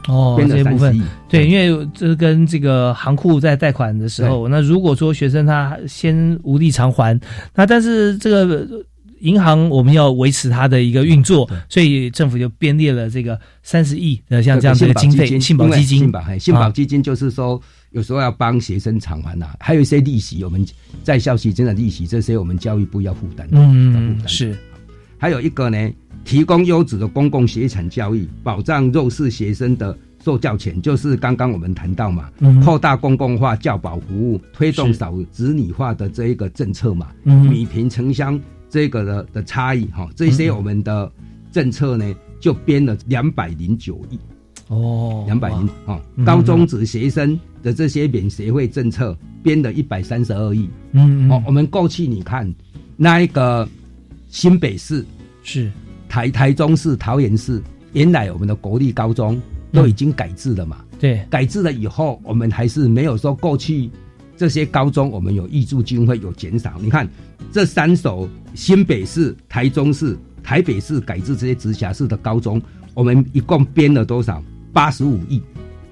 [0.08, 0.94] 哦，编了这些部分。
[0.94, 1.02] 30亿。
[1.28, 7.20] 对，因为这跟这个行库在贷款的时候，那如果说学生他先无力偿还，
[7.54, 8.66] 那但是这个
[9.20, 17.60] 银行我们要维持它的一个运作，所以政府就编列了这个三十亿的像这样的经费，信保基金，信保嘿信保基金就是说。
[17.92, 20.64] 有时候要帮学生偿还呐、啊，还有一些利息，我们
[21.02, 23.48] 在校期间的利息，这些我们教育部要负担。
[23.50, 24.56] 嗯，是。
[25.18, 25.90] 还有一个呢，
[26.24, 38.40] 提供优质的公共学产教育，保障弱势学生的受教权，就是刚刚我们谈到嘛，嗯、扩大公共化教保服务，推动少子女化的这一个政策嘛，嗯、米平城乡
[38.70, 41.10] 这个的的差异哈，这些我们的
[41.52, 44.18] 政策呢，就编了两百零九亿。
[44.68, 50.68] 哦，两百零哦，高中职学生的这些免学费政策编了一百三十二亿。
[50.92, 52.54] 嗯哦，我们过去你看
[52.96, 53.68] 那一个
[54.28, 55.04] 新北市
[55.42, 55.68] 是
[56.08, 57.60] 台台中市、桃园市，
[57.94, 59.42] 原来我们的国立高中
[59.72, 60.76] 都已经改制了嘛。
[60.92, 63.90] 嗯、对，改制了以后，我们还是没有说过去
[64.40, 66.72] 这些高中我们有挹注经费有减少。
[66.80, 67.06] 你看
[67.52, 72.58] 这三所新北市、台中市、台北市改制这些直辖市的高中，
[72.94, 74.42] 我们一共编了多少？
[74.72, 75.42] 八十五亿，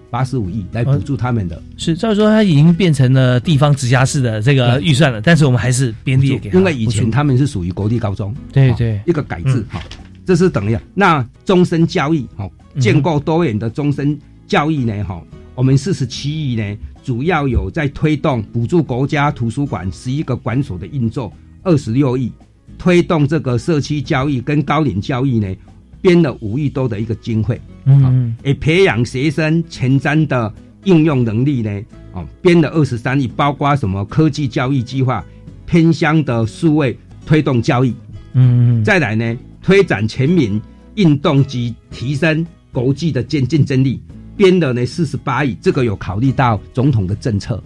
[0.09, 1.63] 八十五亿来补助他们的。
[1.77, 6.57] 是，照说它已经变成了地方直辖市的这个预算了，但是我们还是编列给他。
[6.57, 9.79] 因为以前他们是属于国立高中，对对，一个改制哈，
[10.25, 12.49] 这是等于那终身教育哈，
[12.81, 15.23] 建构多元的终身教育呢哈，
[15.55, 16.77] 我们四十七亿呢，
[17.09, 21.33] 主要有在推动补助国家图书馆十一个馆所的运作，
[21.63, 22.31] 二十六亿。
[22.77, 25.57] 推动这个社区教育跟高龄教育呢，
[26.03, 30.53] 编了五亿多的一个经费，嗯，诶，培养学生前瞻的
[30.85, 31.83] 应用能力呢，
[32.13, 35.25] 哦，编了二十三亿，包括什么科技教育计划、
[35.65, 36.95] 偏乡的数位
[37.25, 37.95] 推动教育，
[38.35, 40.61] 嗯，再来呢，推展全民
[40.97, 44.03] 运动及提升国际的竞竞争力，
[44.39, 47.63] 编的呢四十八亿，这个有考虑到总统的政策，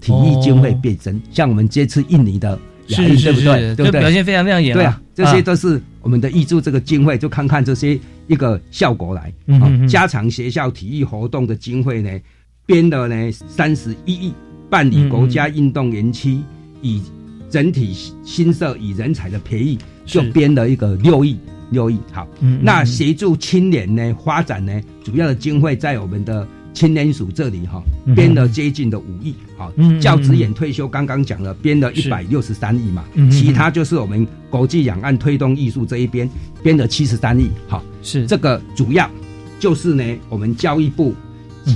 [0.00, 2.58] 体育经费变增，像我们这次印尼的。
[2.88, 4.00] 是是是，对不对？
[4.00, 4.72] 表现非常亮眼。
[4.72, 7.98] 对啊，这些都是我们的挹注这个经费，就看看这些
[8.28, 9.32] 一个效果来。
[9.46, 12.08] 嗯加强学校体育活动的经费呢，
[12.64, 14.32] 编的呢三十一亿，
[14.70, 16.38] 办理国家运动园区，
[16.80, 17.02] 以
[17.50, 17.92] 整体
[18.24, 21.36] 新设以人才的培育，就编了一个六亿
[21.70, 21.98] 六亿。
[22.12, 22.26] 好，
[22.60, 26.46] 那协助青年呢发展呢，主要的经费在我们的。
[26.76, 27.82] 青年署这里哈
[28.14, 36.28] 编了接近的五亿，好，教职员退休刚刚讲了编了一百六十三亿嘛，其他就是我们国际两岸推动艺术这一边
[36.62, 39.10] 编了七十三亿，好，是这个主要
[39.58, 41.14] 就是呢我们教育部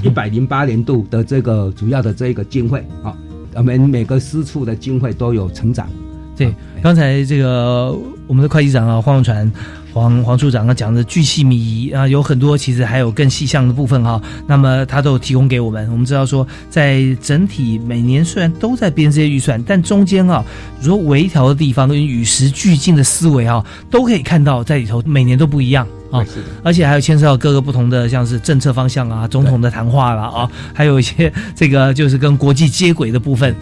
[0.04, 3.16] 一百零八年度的这个主要的这一个经费啊，
[3.54, 5.88] 我们每个司处的经费都有成长。
[6.36, 9.50] 对，刚才这个我们的会计长啊黄永传。
[9.92, 14.20] 黄黄处长啊讲的巨细靡遗啊，有很多其实还有更细项的部分哈。
[14.46, 15.90] 那么他都提供给我们。
[15.90, 20.44] 我们知道说，在整体每年虽然都在编这些预算，但中间啊，
[20.80, 26.24] 如说微调的地方跟与时俱进的思维啊，都可以看到在里头每年都不一样啊。
[26.62, 33.54] 而且还有牵涉到各个不同的，像是政策方向啊、总统的谈话了啊，还有一些这个就是跟国际接轨的部分。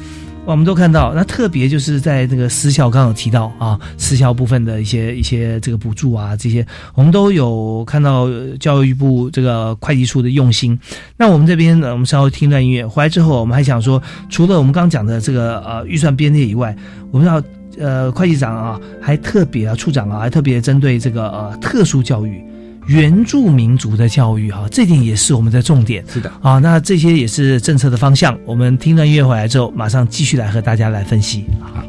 [0.50, 8.26] 我们都看到，那特别就是在那个私校，刚刚有提到啊，私校部分的一些一些这个补助啊，这些我们都有看到
[8.58, 10.78] 教育部这个会计处的用心。
[11.18, 16.74] 那我们这边呢，我们稍微听段音乐，回来之后，我们还想说，除了我们刚讲的这个呃预算编列以外，
[17.10, 17.42] 我们要
[17.78, 22.42] 呃会计长啊，还特别啊处长啊，还特别针对这个呃特殊教育。
[22.88, 26.02] 原住民族的教育，哈，这点也是我们的重点。
[26.10, 28.36] 是的，啊，那这些也是政策的方向。
[28.46, 31.44] 我们听段音乐回来之后，马上继续来和大家来分析。
[31.60, 31.84] 好。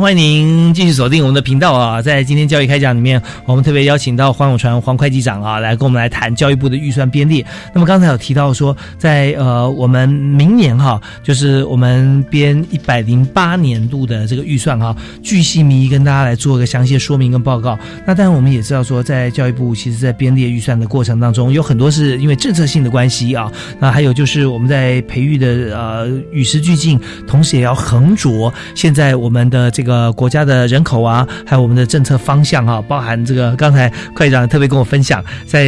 [0.00, 2.00] 欢迎您继续锁定我们的频道啊！
[2.00, 7.44] 在今天教育开讲里面，我们特别邀请到黄永传黄会计长啊，来跟我们来谈教育部的预算编列。
[7.74, 17.78] 那么刚才有提到说，在呃我们明年哈，就是我们编一百零八年度的这个预算哈，巨细靡遗跟大家来做个详细的说明跟报告。
[18.06, 23.50] 那当然我们也知道说，在教育部其实在编列预算的过程当中，有很多是因为政策性的关系啊。
[23.80, 29.72] 那还有就是我们在培育的呃与时俱进，同时也要横着现在我们的。
[29.78, 35.64] 这个国家的人口啊，还有我们的政策方向啊，包含这个刚才会长特别跟我分享，在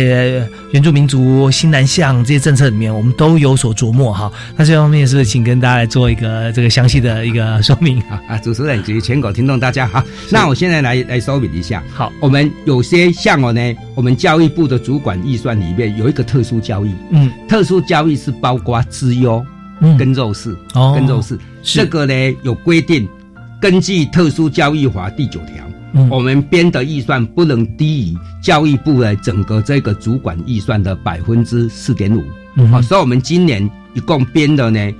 [0.72, 4.30] 原住民族新南向这些政策里面，我们都有所琢磨哈。
[4.56, 8.20] 那这方面是不是请跟大家来做一个这个详细的一个说明啊？
[8.28, 11.82] 啊，主持人及全国听众大家好，那我现在来来说明一下。
[11.92, 13.60] 好，我们有些项目呢，
[13.94, 19.44] 我们教育部的主管预算里面有一个特殊教育，嗯，特殊教育是包括资优
[19.98, 23.08] 跟弱势，哦，跟弱势，这个呢有规定。
[23.60, 32.22] 根据特殊教育法第九条，我们编的预算不能低于教育部的整个这个主管预算的百分之四点五。
[32.68, 34.92] 好，所以我们今年一共编的呢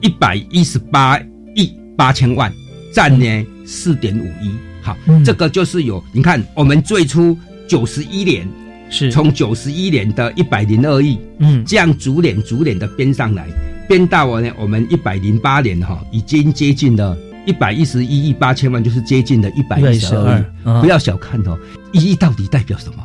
[0.00, 1.20] 一百一十八
[1.54, 2.50] 亿八千万，
[2.94, 4.50] 占呢四点五一。
[4.80, 7.36] 好，这个就是有你看，我们最初
[7.68, 8.48] 九十一年
[8.88, 13.46] 是从九十一年的一百零二亿，嗯，这样逐年逐年的编上来，
[13.86, 17.14] 编到我呢，我们一百零八年哈已经接近了。
[17.44, 20.80] 一百一十一亿八千万，就是接近的一百一十二亿。
[20.80, 21.58] 不要小看哦，
[21.92, 23.04] 一亿到底代表什么？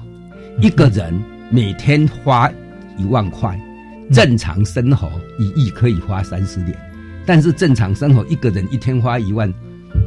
[0.61, 1.13] 一个人
[1.49, 2.51] 每天花
[2.97, 3.59] 一万块，
[4.11, 5.09] 正常生活
[5.39, 6.75] 一亿可以花三十年，
[7.25, 9.51] 但是正常生活一个人一天花一万，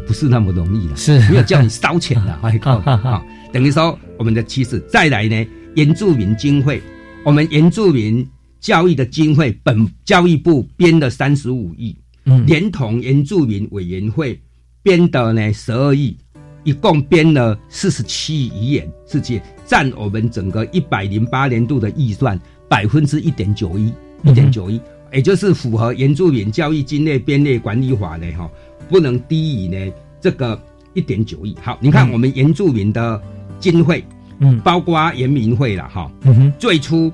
[0.07, 1.19] 不是那么容易的，是。
[1.29, 3.23] 没有叫你烧钱的，还靠啊，
[3.53, 6.81] 等于说我们的趋势再来呢，原住民经费，
[7.25, 8.27] 我们原住民
[8.61, 14.41] 教育的经费，本教育部编的三十五亿，嗯，连同原住民委员会
[14.83, 16.17] 编的呢十二亿。
[16.63, 23.91] 一共编了四十七亿元，是接占我们整个一百零八年度的预算百分之一点九一，
[24.25, 24.79] 一点九一，
[25.11, 28.49] 也就是符合原住民教育经费编列管理法的哈，
[28.91, 30.63] 不能低于呢这个
[30.93, 31.57] 一点九亿。
[31.63, 33.19] 好，你看我们原住民的
[33.59, 34.05] 经费，
[34.41, 37.11] 嗯，包括原民会了哈，嗯哼，最初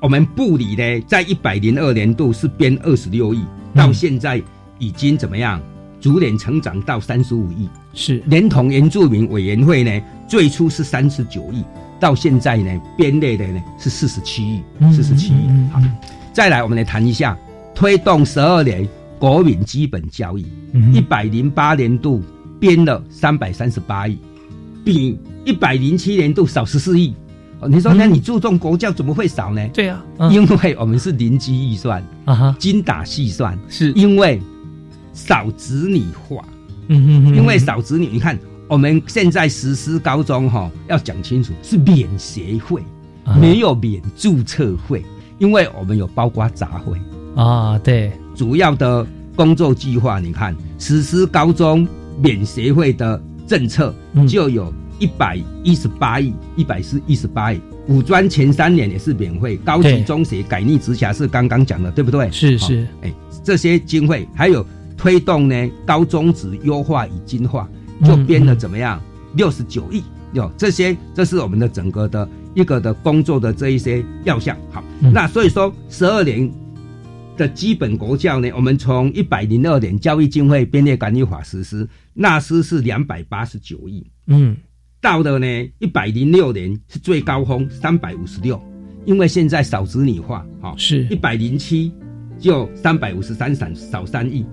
[0.00, 3.42] 我们部里呢在一百零二年度是编二十六亿，
[3.74, 4.42] 到现在
[4.78, 5.60] 已经怎么样？
[6.00, 11.64] 逐年成长到三十五亿，是连同原住民委员会呢，最初是三十九亿，
[11.98, 14.62] 到现在呢编列的呢是四十七亿，
[14.92, 15.48] 四十七亿。
[15.72, 15.82] 好，
[16.32, 17.36] 再来我们来谈一下
[17.74, 18.88] 推动十二年
[19.18, 20.46] 国民基本教育，
[20.92, 22.22] 一百零八年度
[22.60, 24.16] 编了三百三十八亿，
[24.84, 27.12] 比一百零七年度少十四亿。
[27.60, 29.68] 哦，你说那你注重国教怎么会少呢？
[29.72, 33.92] 对啊，因为我们是零基预算啊哈，精打细算，是。
[33.92, 34.40] 因为。
[35.14, 36.44] 少子女化，
[36.86, 38.38] 嗯嗯嗯，因为少子女，你看
[38.68, 42.80] 我们现在实施高中哈，要讲清楚是免学费，
[43.40, 45.04] 没有免注册费，
[45.38, 46.92] 因为我们有包括杂费
[47.34, 47.76] 啊。
[47.78, 49.04] 对，主要的
[49.34, 51.84] 工作计划，你看实施高中
[52.22, 53.92] 免学费的政策，
[54.28, 57.60] 就有一百一十八亿，一百是一十八亿。
[57.86, 62.30] 五专前三年也是免费，高级中学改逆直辖是刚刚讲的，对不对？
[62.30, 64.64] 是是，哎，这些经费还有。
[65.00, 67.68] 推动呢高中职优化与精化，
[68.04, 69.00] 就编了怎么样
[69.34, 74.56] 六十九亿哟，这些这是我们的整个的一个的工作的这一些要项。
[74.72, 76.52] 好，那所以说十二年
[77.36, 84.56] 的基本国教呢，我们从一百零二年教育经费编列管理法实施，纳斯是两百八十九亿，嗯，
[85.00, 85.46] 到的呢
[85.78, 88.60] 一百零六年是最高峰三百五十六，
[89.04, 91.06] 因为现在少子女化，哈，是。
[91.10, 91.92] 一百零七。
[92.40, 94.46] 就三百五十三少少三亿，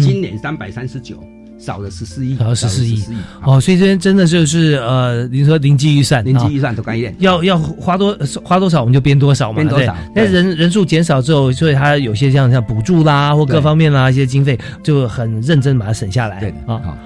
[0.00, 1.22] 今年三百三十九
[1.56, 3.00] 少了十四亿，少了十四亿。
[3.44, 9.96] 哦，所以这边真的就是呃，你说零基预算，零基预算都概念，要要花多花多少我们就编多少嘛，编多少。
[10.12, 16.40] 那人人数减少之后，所以他有些像像补助啦或各方面啦一些经费就很认真把它省下来。
[16.40, 16.98] 对的啊，好，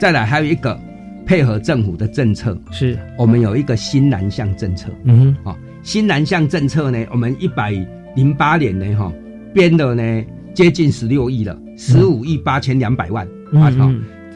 [0.00, 0.80] 再来还有一个
[1.28, 7.70] 配合政府的政策，是我们有一个新南向政策，嗯哼，啊，新南向政策呢，我们一百
[8.16, 9.12] 零八年呢，哈。
[9.52, 10.24] 编的呢，
[10.54, 13.70] 接近十六亿了，十五亿八千两百万啊！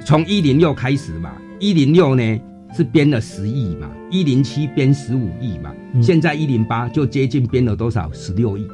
[0.04, 2.40] 从一零六开始嘛，一零六呢
[2.74, 5.72] 是编了十亿嘛，一零七编十五亿嘛，
[6.02, 8.10] 现在一零八就接近编了多少？
[8.12, 8.66] 十六亿。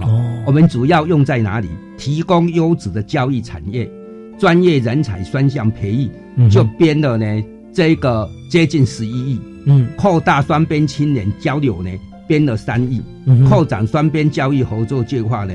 [0.00, 1.68] 哦，我们主要用在哪里？
[1.98, 3.90] 提供优质的教育产业，
[4.38, 7.42] 专业人才双向培育，就编了呢
[7.76, 9.40] 这个接近十一亿。
[9.66, 11.90] 嗯，扩大双边青年交流呢，
[12.26, 13.02] 编了三亿，
[13.50, 15.54] 扩展双边教育合作计划呢。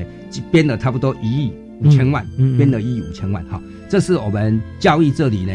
[0.52, 2.24] 编了差不多一亿五千万，
[2.56, 5.52] 编了一亿五千万，哈，这是我们教育这里呢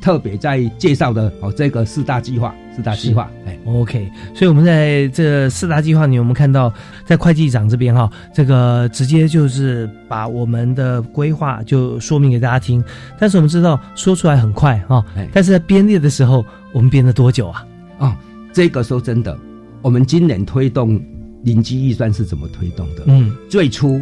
[0.00, 6.72] 特别在介绍的哦，这个四大计划，四大计划，哎，OK，所以我们在这四大计划里，我们看到
[7.04, 12.82] 在会计长这边哈，这个直接就是把我们的规划就说明给大家听，
[13.18, 17.66] 但是我们知道说出来很快哈，但是在编列的时候，我们编了多久啊？
[17.98, 18.18] 啊，
[18.52, 19.38] 这个说真的，
[19.82, 21.00] 我们今年推动。
[21.42, 23.02] 零基预算是怎么推动的？
[23.06, 23.98] 嗯，最初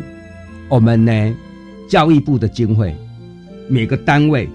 [0.68, 1.32] 我们呢，
[1.88, 2.92] 教育部的经费，
[3.68, 4.51] 每个单位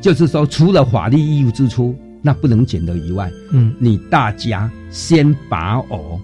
[0.00, 6.20] 就是说，除了法律义务支出那不能减的以外，嗯，你大家先把我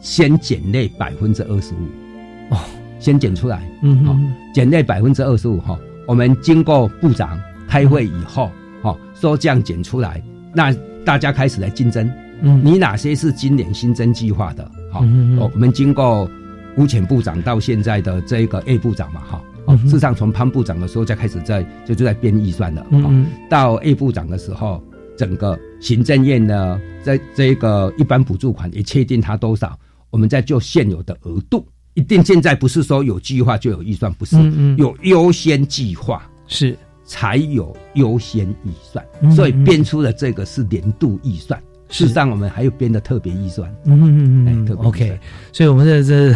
[0.00, 2.54] 先减那百分之二十五。
[2.54, 2.58] 哦，
[3.00, 4.16] 先减出来，嗯，好，
[4.54, 5.76] 减那百分之二十五哈。
[6.06, 8.50] 我们经过部长开会以后，
[8.82, 10.22] 哈，说这样减出来，
[10.54, 10.72] 那
[11.04, 12.08] 大家开始来竞争，
[12.42, 14.64] 嗯，你哪些是今年新增计划的？
[14.92, 16.30] 哦，我们经过
[16.76, 19.42] 吴前部长到现在的这个 A 部长嘛，哈，
[19.78, 24.82] 事实上从潘部长的时候就开始在就就在编预算了，嗯，到 A 部长的时候，
[25.16, 29.78] 整个行政院呢，在这个一般补助款也确定它多少，
[30.10, 34.36] 我们再就现有的额度，一定现在不是说有计划就有预算，不是，
[34.76, 36.76] 有优先计划是。
[37.08, 41.62] 才有优先预算，所以编出了这个是年度预算。
[41.88, 43.68] 事实上，我们还有编的特别预算。
[43.84, 45.18] 嗯嗯嗯嗯，OK。
[45.52, 46.34] 所以我们在这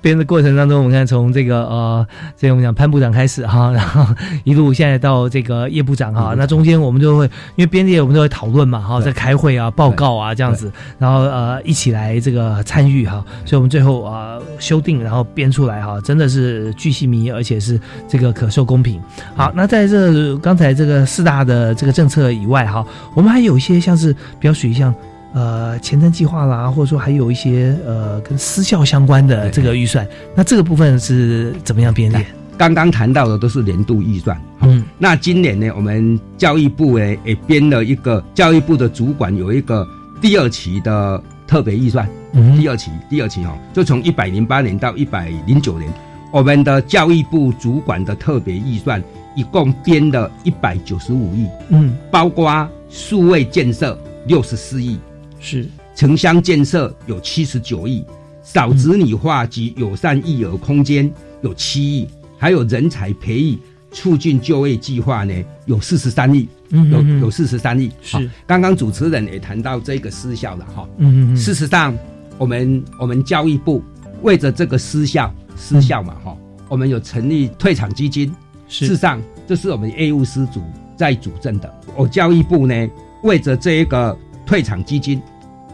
[0.00, 2.06] 编的过程当中，我们看从这个呃，
[2.36, 4.06] 这我们讲潘部长开始哈， 然后
[4.44, 7.24] 一路现在到这个叶部长哈，那中间我们就会
[7.56, 17.78] 因为编列我们都会讨论嘛哈，在开会啊、报告啊这样子，然后呃一起来这个参与哈，所以我们最后啊修订然后编出来哈，真的是巨细靡遗，而且是
[18.08, 19.02] 这个可受公平。
[19.34, 24.75] 好，那在这刚才这个四大的这个政策以外哈，我们还有一些像是比较属于。
[24.76, 24.94] 像
[25.32, 32.24] 呃前瞻计划啦，或者说还有一些呃跟私校相关的这个预算，那这个部分是怎么样编列？
[32.58, 39.86] 刚刚谈到的都是年度预算，嗯，那今年呢，我们教育部呢也编了一个教育部的主管有一个
[40.22, 45.92] 第二期的特别预算，嗯，第二期第二期哈，就从一百零八年到一百零九年，
[46.32, 49.04] 我们的教育部主管的特别预算
[49.34, 53.98] 一共编了一百九十五亿，嗯，包括数位建设。
[54.26, 54.98] 六十四亿，
[55.40, 55.66] 是。
[55.94, 58.04] 城乡建设有七十九亿，
[58.42, 61.10] 少子女化及友善育儿空间
[61.40, 62.06] 有七亿，
[62.36, 63.58] 还有人才培育
[63.92, 65.32] 促进就业计划呢
[65.64, 67.90] 有四十三亿，有有四十三亿。
[68.02, 68.28] 是。
[68.46, 71.96] 刚刚主持人也谈到这个失效了哈，嗯嗯事实上，
[72.36, 73.82] 我们我们教育部
[74.22, 76.36] 为着这个失效失效嘛哈，
[76.68, 78.30] 我们有成立退场基金。
[78.68, 80.60] 事实上，这是我们业务司组
[80.94, 82.86] 在主政的，我教育部呢。
[83.26, 84.16] 为着这一个
[84.46, 85.20] 退场基金，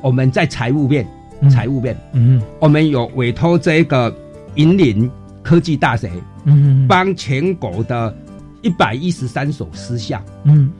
[0.01, 1.07] 我们在财务面，
[1.51, 4.13] 财务面，嗯，我们有委托这一个
[4.55, 5.09] 引领
[5.43, 6.11] 科技大学，
[6.45, 8.17] 嗯，帮全国的
[8.63, 10.73] 一百一十三所私校，嗯，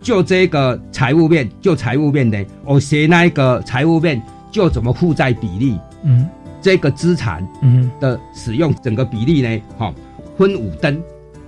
[0.00, 6.28] 就这个财务面，就财务面的，我写那一个财务面，就怎么负债比例，嗯，
[6.60, 7.88] 这个资产，嗯。
[8.00, 9.94] 的使用整个比例呢，哈，
[10.36, 11.00] 分五登，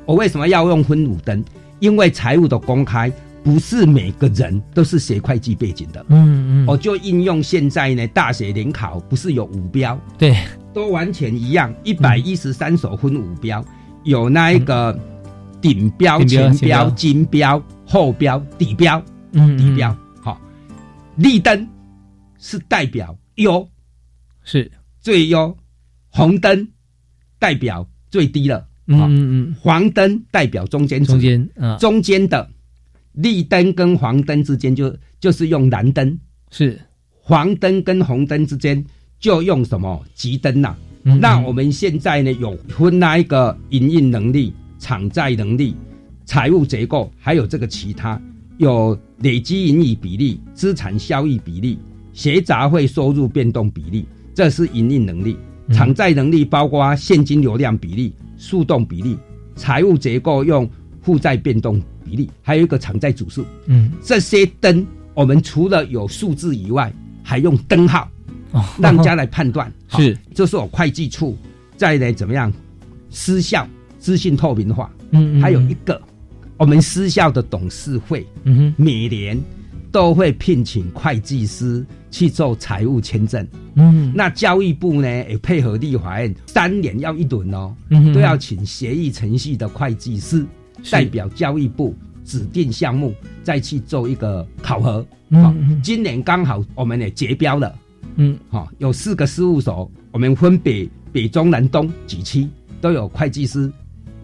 [0.06, 1.42] 我为什么要用分五登？
[1.80, 3.10] 因为财务的公开。
[3.42, 10.36] 不是每个人都是学会计背景的，嗯嗯，我就应用现在呢，大学联考不是有五标，对，
[10.74, 13.64] 都完全一样，一百一十三所分五标，
[14.04, 14.98] 有那一个
[15.60, 20.38] 顶标、前标、金标、后标、底标，嗯，底标，好，
[21.16, 21.66] 绿灯
[22.38, 23.66] 是代表优，
[24.44, 24.70] 是。
[25.00, 25.56] 最优，
[26.10, 26.68] 红灯
[27.38, 32.46] 代表最低了，嗯嗯，黄灯代表中间，中间，中间的。
[33.12, 36.18] 绿灯跟黄灯之间就就是用蓝灯，
[36.50, 36.78] 是
[37.12, 38.84] 黄灯跟红灯之间
[39.18, 40.74] 就用什么急灯呐？
[41.02, 45.74] 那我们现在呢有分那一个营运能力、偿债能力、
[46.24, 48.20] 财务结构，还有这个其他
[48.58, 51.78] 有累积盈余比例、资产效益比例、
[52.12, 55.36] 协杂会收入变动比例，这是营运能力。
[55.72, 59.16] 偿债能力包括现金流量比例、速动比例、
[59.54, 60.68] 财务结构用
[61.00, 61.80] 负债变动。
[62.04, 66.92] 比例还有一个常在主数，嗯，这些灯我们除了有数字以外，
[67.22, 68.10] 还用灯号，
[68.52, 69.72] 哦，让大家来判断。
[69.90, 71.36] 是，这是我会计处
[71.76, 72.52] 在呢怎么样
[73.10, 73.66] 失效
[73.98, 74.90] 资讯透明化。
[75.10, 76.00] 嗯，还有一个
[76.56, 79.38] 我们失效的董事会，嗯哼，每年
[79.90, 83.46] 都会聘请会计师去做财务签证。
[83.74, 90.46] 嗯，那教育部呢也配合立法院，三年要一轮哦，嗯，都要请协议程序的会计师。
[90.90, 95.04] 代表教育部指定项目再去做一个考核。
[95.32, 97.74] 好，今年刚好我们也结标了。
[98.16, 102.48] 嗯，好，有四个事务所，我们分别北中南东几区
[102.80, 103.72] 都有会计师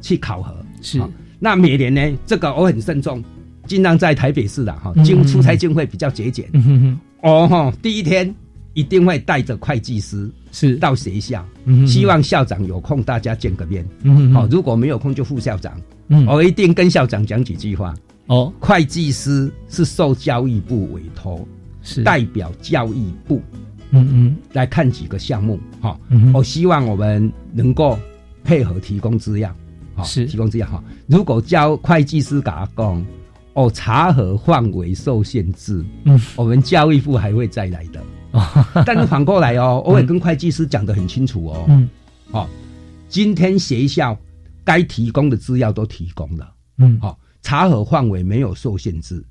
[0.01, 0.55] 去考核。
[0.83, 1.01] 是，
[1.39, 3.23] 那每年呢，这个我很慎重，
[3.67, 6.51] 尽量在台北市的哈，经出差经费比较节俭。
[7.23, 8.35] 哦哈，第一天
[8.75, 11.47] 一定会带着会计师是到学校，
[11.87, 13.87] 希望校长有空大家见个面。
[14.35, 15.81] 好，如果没有空就副校长。
[16.09, 17.95] 嗯，我一定跟校长讲几句话。
[18.27, 21.47] 哦，会计师是受教育部委托，
[21.81, 23.41] 是代表教育部，
[23.91, 25.61] 嗯嗯，来看几个项目。
[25.81, 25.97] 哈，
[26.35, 27.97] 我希望我们能够
[28.43, 29.55] 配合提供资料，
[30.03, 30.83] 是提供资料哈。
[31.07, 33.07] 如果教会计师打工，
[33.53, 38.03] 哦，查核范围受限制，嗯，我们教育部还会再来的。
[38.85, 41.65] 但是反过来哦，我也跟会计师讲得很清楚哦。
[41.69, 41.89] 嗯，
[42.33, 42.51] 好，
[43.09, 44.19] 今天学校。
[44.67, 49.25] 该提供的资料都提供了，嗯，好，查核范围没有受限制，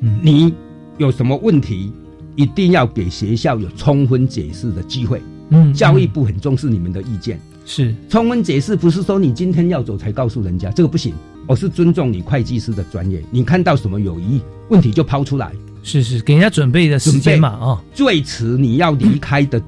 [0.00, 0.52] 嗯，你
[0.98, 1.92] 有什么问题，
[2.34, 7.94] 一定要给学校有充分解释的机会，嗯，教育部很重视你们的意见，是。
[8.08, 11.14] 充分解释，不是说你今天要走才告诉人家，这个不行，
[11.46, 15.52] 我是尊重你会计师的专业，你看到什么有疑问题就抛出来，
[15.84, 19.62] 是是，给人家准备的时间嘛，啊，最迟你要离开的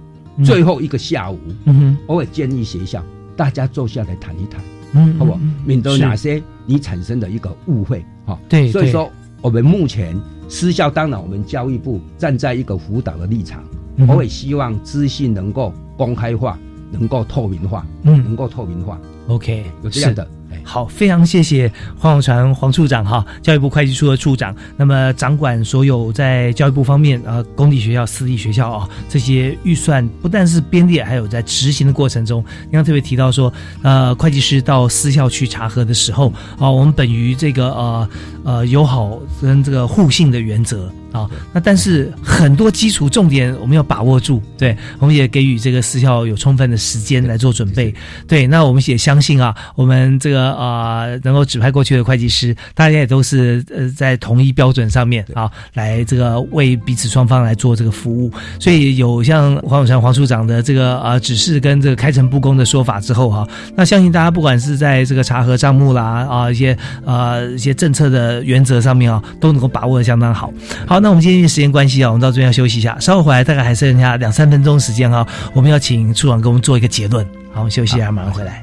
[0.45, 3.01] 最后一个下午，嗯哼，偶尔建议学校
[3.37, 4.61] 大家坐下来谈一谈。
[4.93, 5.39] 嗯，好不？
[5.65, 8.39] 免得哪些你产生的一个误会，哈。
[8.49, 10.19] 对，所以说我们目前
[10.49, 13.65] 私校当然我们教育部站在一个辅导的立场，
[13.97, 16.59] 嗯我也希望资讯能够公开化，
[16.91, 19.01] 能够透明化，嗯能够透明化。
[19.29, 20.29] OK，有这样的。
[20.65, 24.55] 好，非常谢谢黄永传黄处长哈，教育部会计处的处长。
[24.77, 33.53] 那么掌管所有在教育部方面呃公立学校、私立学校啊这些预算，不但是编列，还有在执行的过程中，刚刚特别提到说，
[33.83, 38.09] 呃，会计师到私校去查核的时候啊，我们本于这个呃
[38.45, 40.91] 呃友好跟这个互信的原则。
[41.13, 47.95] 啊，那但是很多基础重点我们要把握住，对，我们也给予这个私校有充分的时间来做准备，
[48.27, 66.75] 对，那我们也相信啊，我们这个啊、呃、能够指派过去的会计师，大家也都是呃在同一标准上面啊，来这个为彼此双方来做这个服务，所以有像黄永山黄处长的这个呃指示跟这个开诚布公的说法之后哈、那相信大家不管是在这个查核账目啦啊一些
[67.05, 70.53] 呃一些政策的原则上面啊，都能够把握的相当好，
[70.87, 71.01] 好。
[71.01, 77.25] 那我们今天因为时间关系啊，我们到这边要休息一下，稍后回来大概还剩下两三分钟时间啊，我们要请处长给我们做一个结论。
[77.53, 78.63] 好，我们休息一下，马上回来。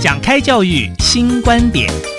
[0.00, 2.15] 讲开教育新观点。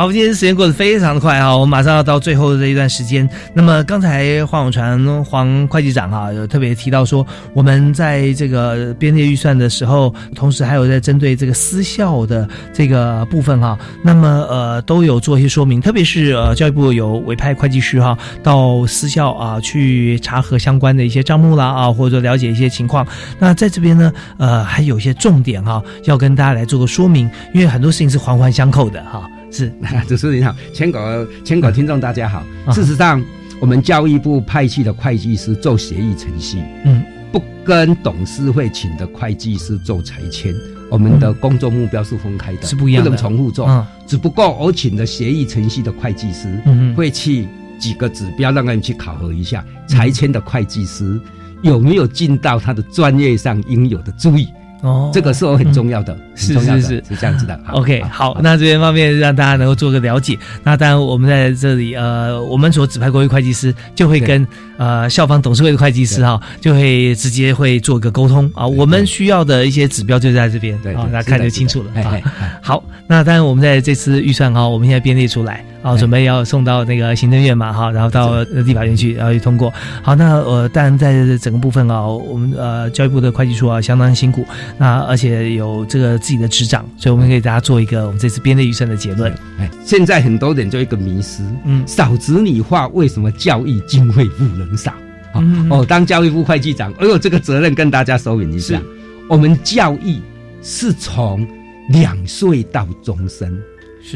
[0.00, 3.28] 好，今天时间过得非常的快哈，我们马上要到最后的这一段时间。
[3.52, 23.06] 那么刚才黄永传黄会计长哈有特别提到说，我们在这个编列预算的时候，同时还有在针对这个私校的这个部分哈，那么呃都有做一些说明，特别是呃教育部有委派会计师哈到私校啊去查核相关的一些账目啦啊，或者了解一些情况。
[23.38, 29.30] 那在这边呢，呃还有一些重点哈要跟大家来做个说明，因为很多事情是环环相扣的哈。
[29.52, 29.72] 是，
[30.06, 32.44] 主持人你好，全国全国听众大家好。
[32.72, 33.22] 事实上，
[33.60, 40.54] 我们教育部派去的会计师做协议程序，嗯，不跟董事会请的会计师做裁签，
[40.88, 43.66] 我们的工作目标是分开的，是不一样的，不能重复做。
[43.68, 47.48] 嗯，只不过我请的协议程序的会计师，嗯，会去
[47.78, 51.20] 几个指标让他们去考核一下，裁签的会计师
[51.62, 54.48] 有没有尽到他的专业上应有的注意。
[54.82, 56.80] 哦，这个是我很重要的，是是是。
[56.80, 57.58] 是是这样子的。
[57.72, 60.38] OK，好，那这边方面让大家能够做个了解。
[60.62, 64.46] 那当然，我们在这里，呃，我们所指派国际会计师就会跟
[64.80, 68.66] 呃校方董事会的会计师哈，就会直接会做一个沟通啊。
[68.66, 72.16] 我们需要的一些指标就在这边，啊，大家看就清楚了啊。
[72.62, 75.62] 好，那当然我们在这次预算哈，我们现在编列出来。
[75.82, 79.72] 啊，准备要送到那个行政院嘛，哈，然后到立法院去，然后去通过。
[80.02, 84.44] 好，那呃，当然在整个部分啊，我们呃教育部的会计处啊相当辛苦，
[84.76, 89.32] 那而且有这个自己的执掌，所以我们给大家做一个我们这次编列预算的结论。
[89.58, 94.92] 哎，现在很多人就一个迷失，嗯，少子女化为什么教育经费不能少？
[95.32, 98.82] 好、嗯、哦，当教育部会计长，我有这个责任跟大家说明一下，
[99.28, 100.20] 我们教育
[100.62, 101.46] 是从
[101.88, 103.60] 两岁到终身。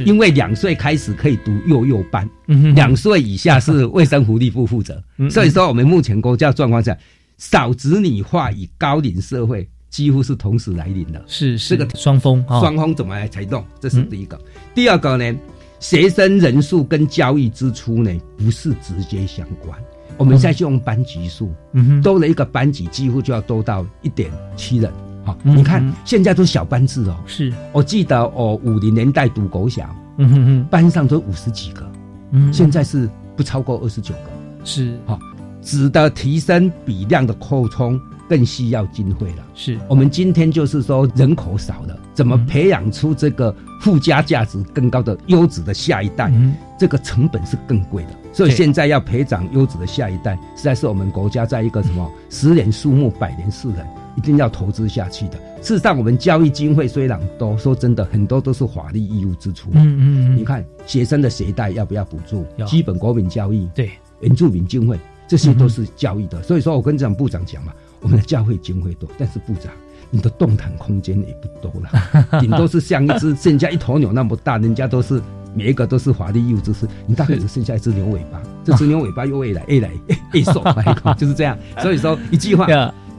[0.06, 5.00] 因为两岁开始可以读幼幼班，嗯、两岁以下是卫生福利部负责。
[5.18, 6.96] 嗯、所以说，我们目前国家状况下，
[7.36, 11.22] 少子女化与高龄社会几乎是同时来临的。
[11.26, 13.62] 是这个双峰，双峰怎么来才动？
[13.78, 14.34] 这是第一个。
[14.36, 14.42] 嗯、
[14.74, 15.38] 第二个呢，
[15.78, 19.78] 学生人数跟教育支出呢不是直接相关。
[20.16, 24.92] 我们现在用班级数，嗯、多了一个班级，几乎就要多到一点七人。
[25.24, 27.16] 好，嗯、你看现在都小班制哦。
[27.26, 29.88] 是，我记得哦五零年代读国小，
[30.18, 31.90] 嗯哼哼，班上都五十几个，
[32.32, 34.30] 嗯，现在是不超过二十九个。
[34.64, 35.18] 是，好、哦，
[35.64, 39.44] 值得提升比量的扩充更需要经费了。
[39.54, 46.30] 是我们今天就是说人口少了，怎么培养出这个附加价值更高的优质的下一代？
[46.34, 48.10] 嗯，这个成本是更贵的。
[48.32, 53.86] 所以现在要培养优质的下一代，实在是我们国家在一个什么十年树木，百年树人。
[54.16, 55.34] 一定要投资下去的。
[55.60, 59.70] 事实上，我们教育经费虽然多，说真的，很多都是法律义务支出。
[59.72, 60.36] 嗯嗯嗯。
[60.36, 62.46] 你看学生的学贷要不要补助？
[62.64, 63.90] 基本国民教育，对，
[64.20, 64.96] 原住民经费，
[65.26, 66.42] 这些都是教育的。
[66.42, 69.72] 所以说我跟这部长讲嘛，我们的教会经费多，但是部长
[70.10, 71.90] 你的动弹空间也不多了，
[72.40, 75.20] 顶多是像一只剩下一头牛那么大，人家都是
[75.54, 79.90] 每一个都是法律义务支出，你大概只剩下一只牛尾巴， 这只牛尾巴又未来越来
[80.32, 80.62] 越瘦，
[81.18, 81.58] 就是这样。
[81.78, 82.66] 所以说一句话。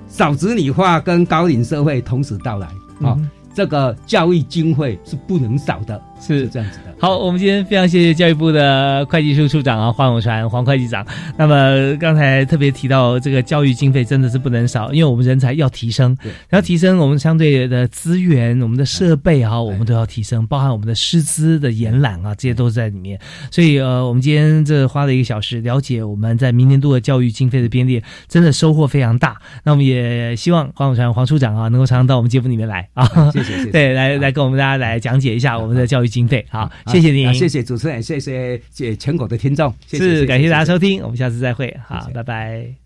[0.08, 2.70] 少子女化跟高龄社会同时到来
[3.01, 3.20] 哦，
[3.53, 6.01] 这个教育经费是不能少的。
[6.20, 6.95] 是这样子的。
[6.97, 11.05] 好，我们今天非常谢谢教育部的会计处处长啊，黄永传黄会计长。
[11.38, 16.18] 那么刚才特别提到这个教育经费真的是不能少，因为我们人才要提升，
[16.51, 23.20] 要提升我们相对的资源、我们的设备啊，我们都要提升，包含我们的师资的延揽啊，这些都是在里面。
[23.51, 29.36] 所以呃，我们今天这花了一个小时了解我们在明年度的教育经费的编列，真的收获非常大。
[29.66, 36.45] 那我们也希望黄永传黄处长啊，能够常常到我们节目里面来啊，谢谢谢谢， 对，来来跟我们大家来讲解一下我们的教育经费。
[36.49, 42.85] 好，谢谢您，谢谢主持人，谢谢全国的听众，是感谢大家收听，我们下次再会，好，拜拜。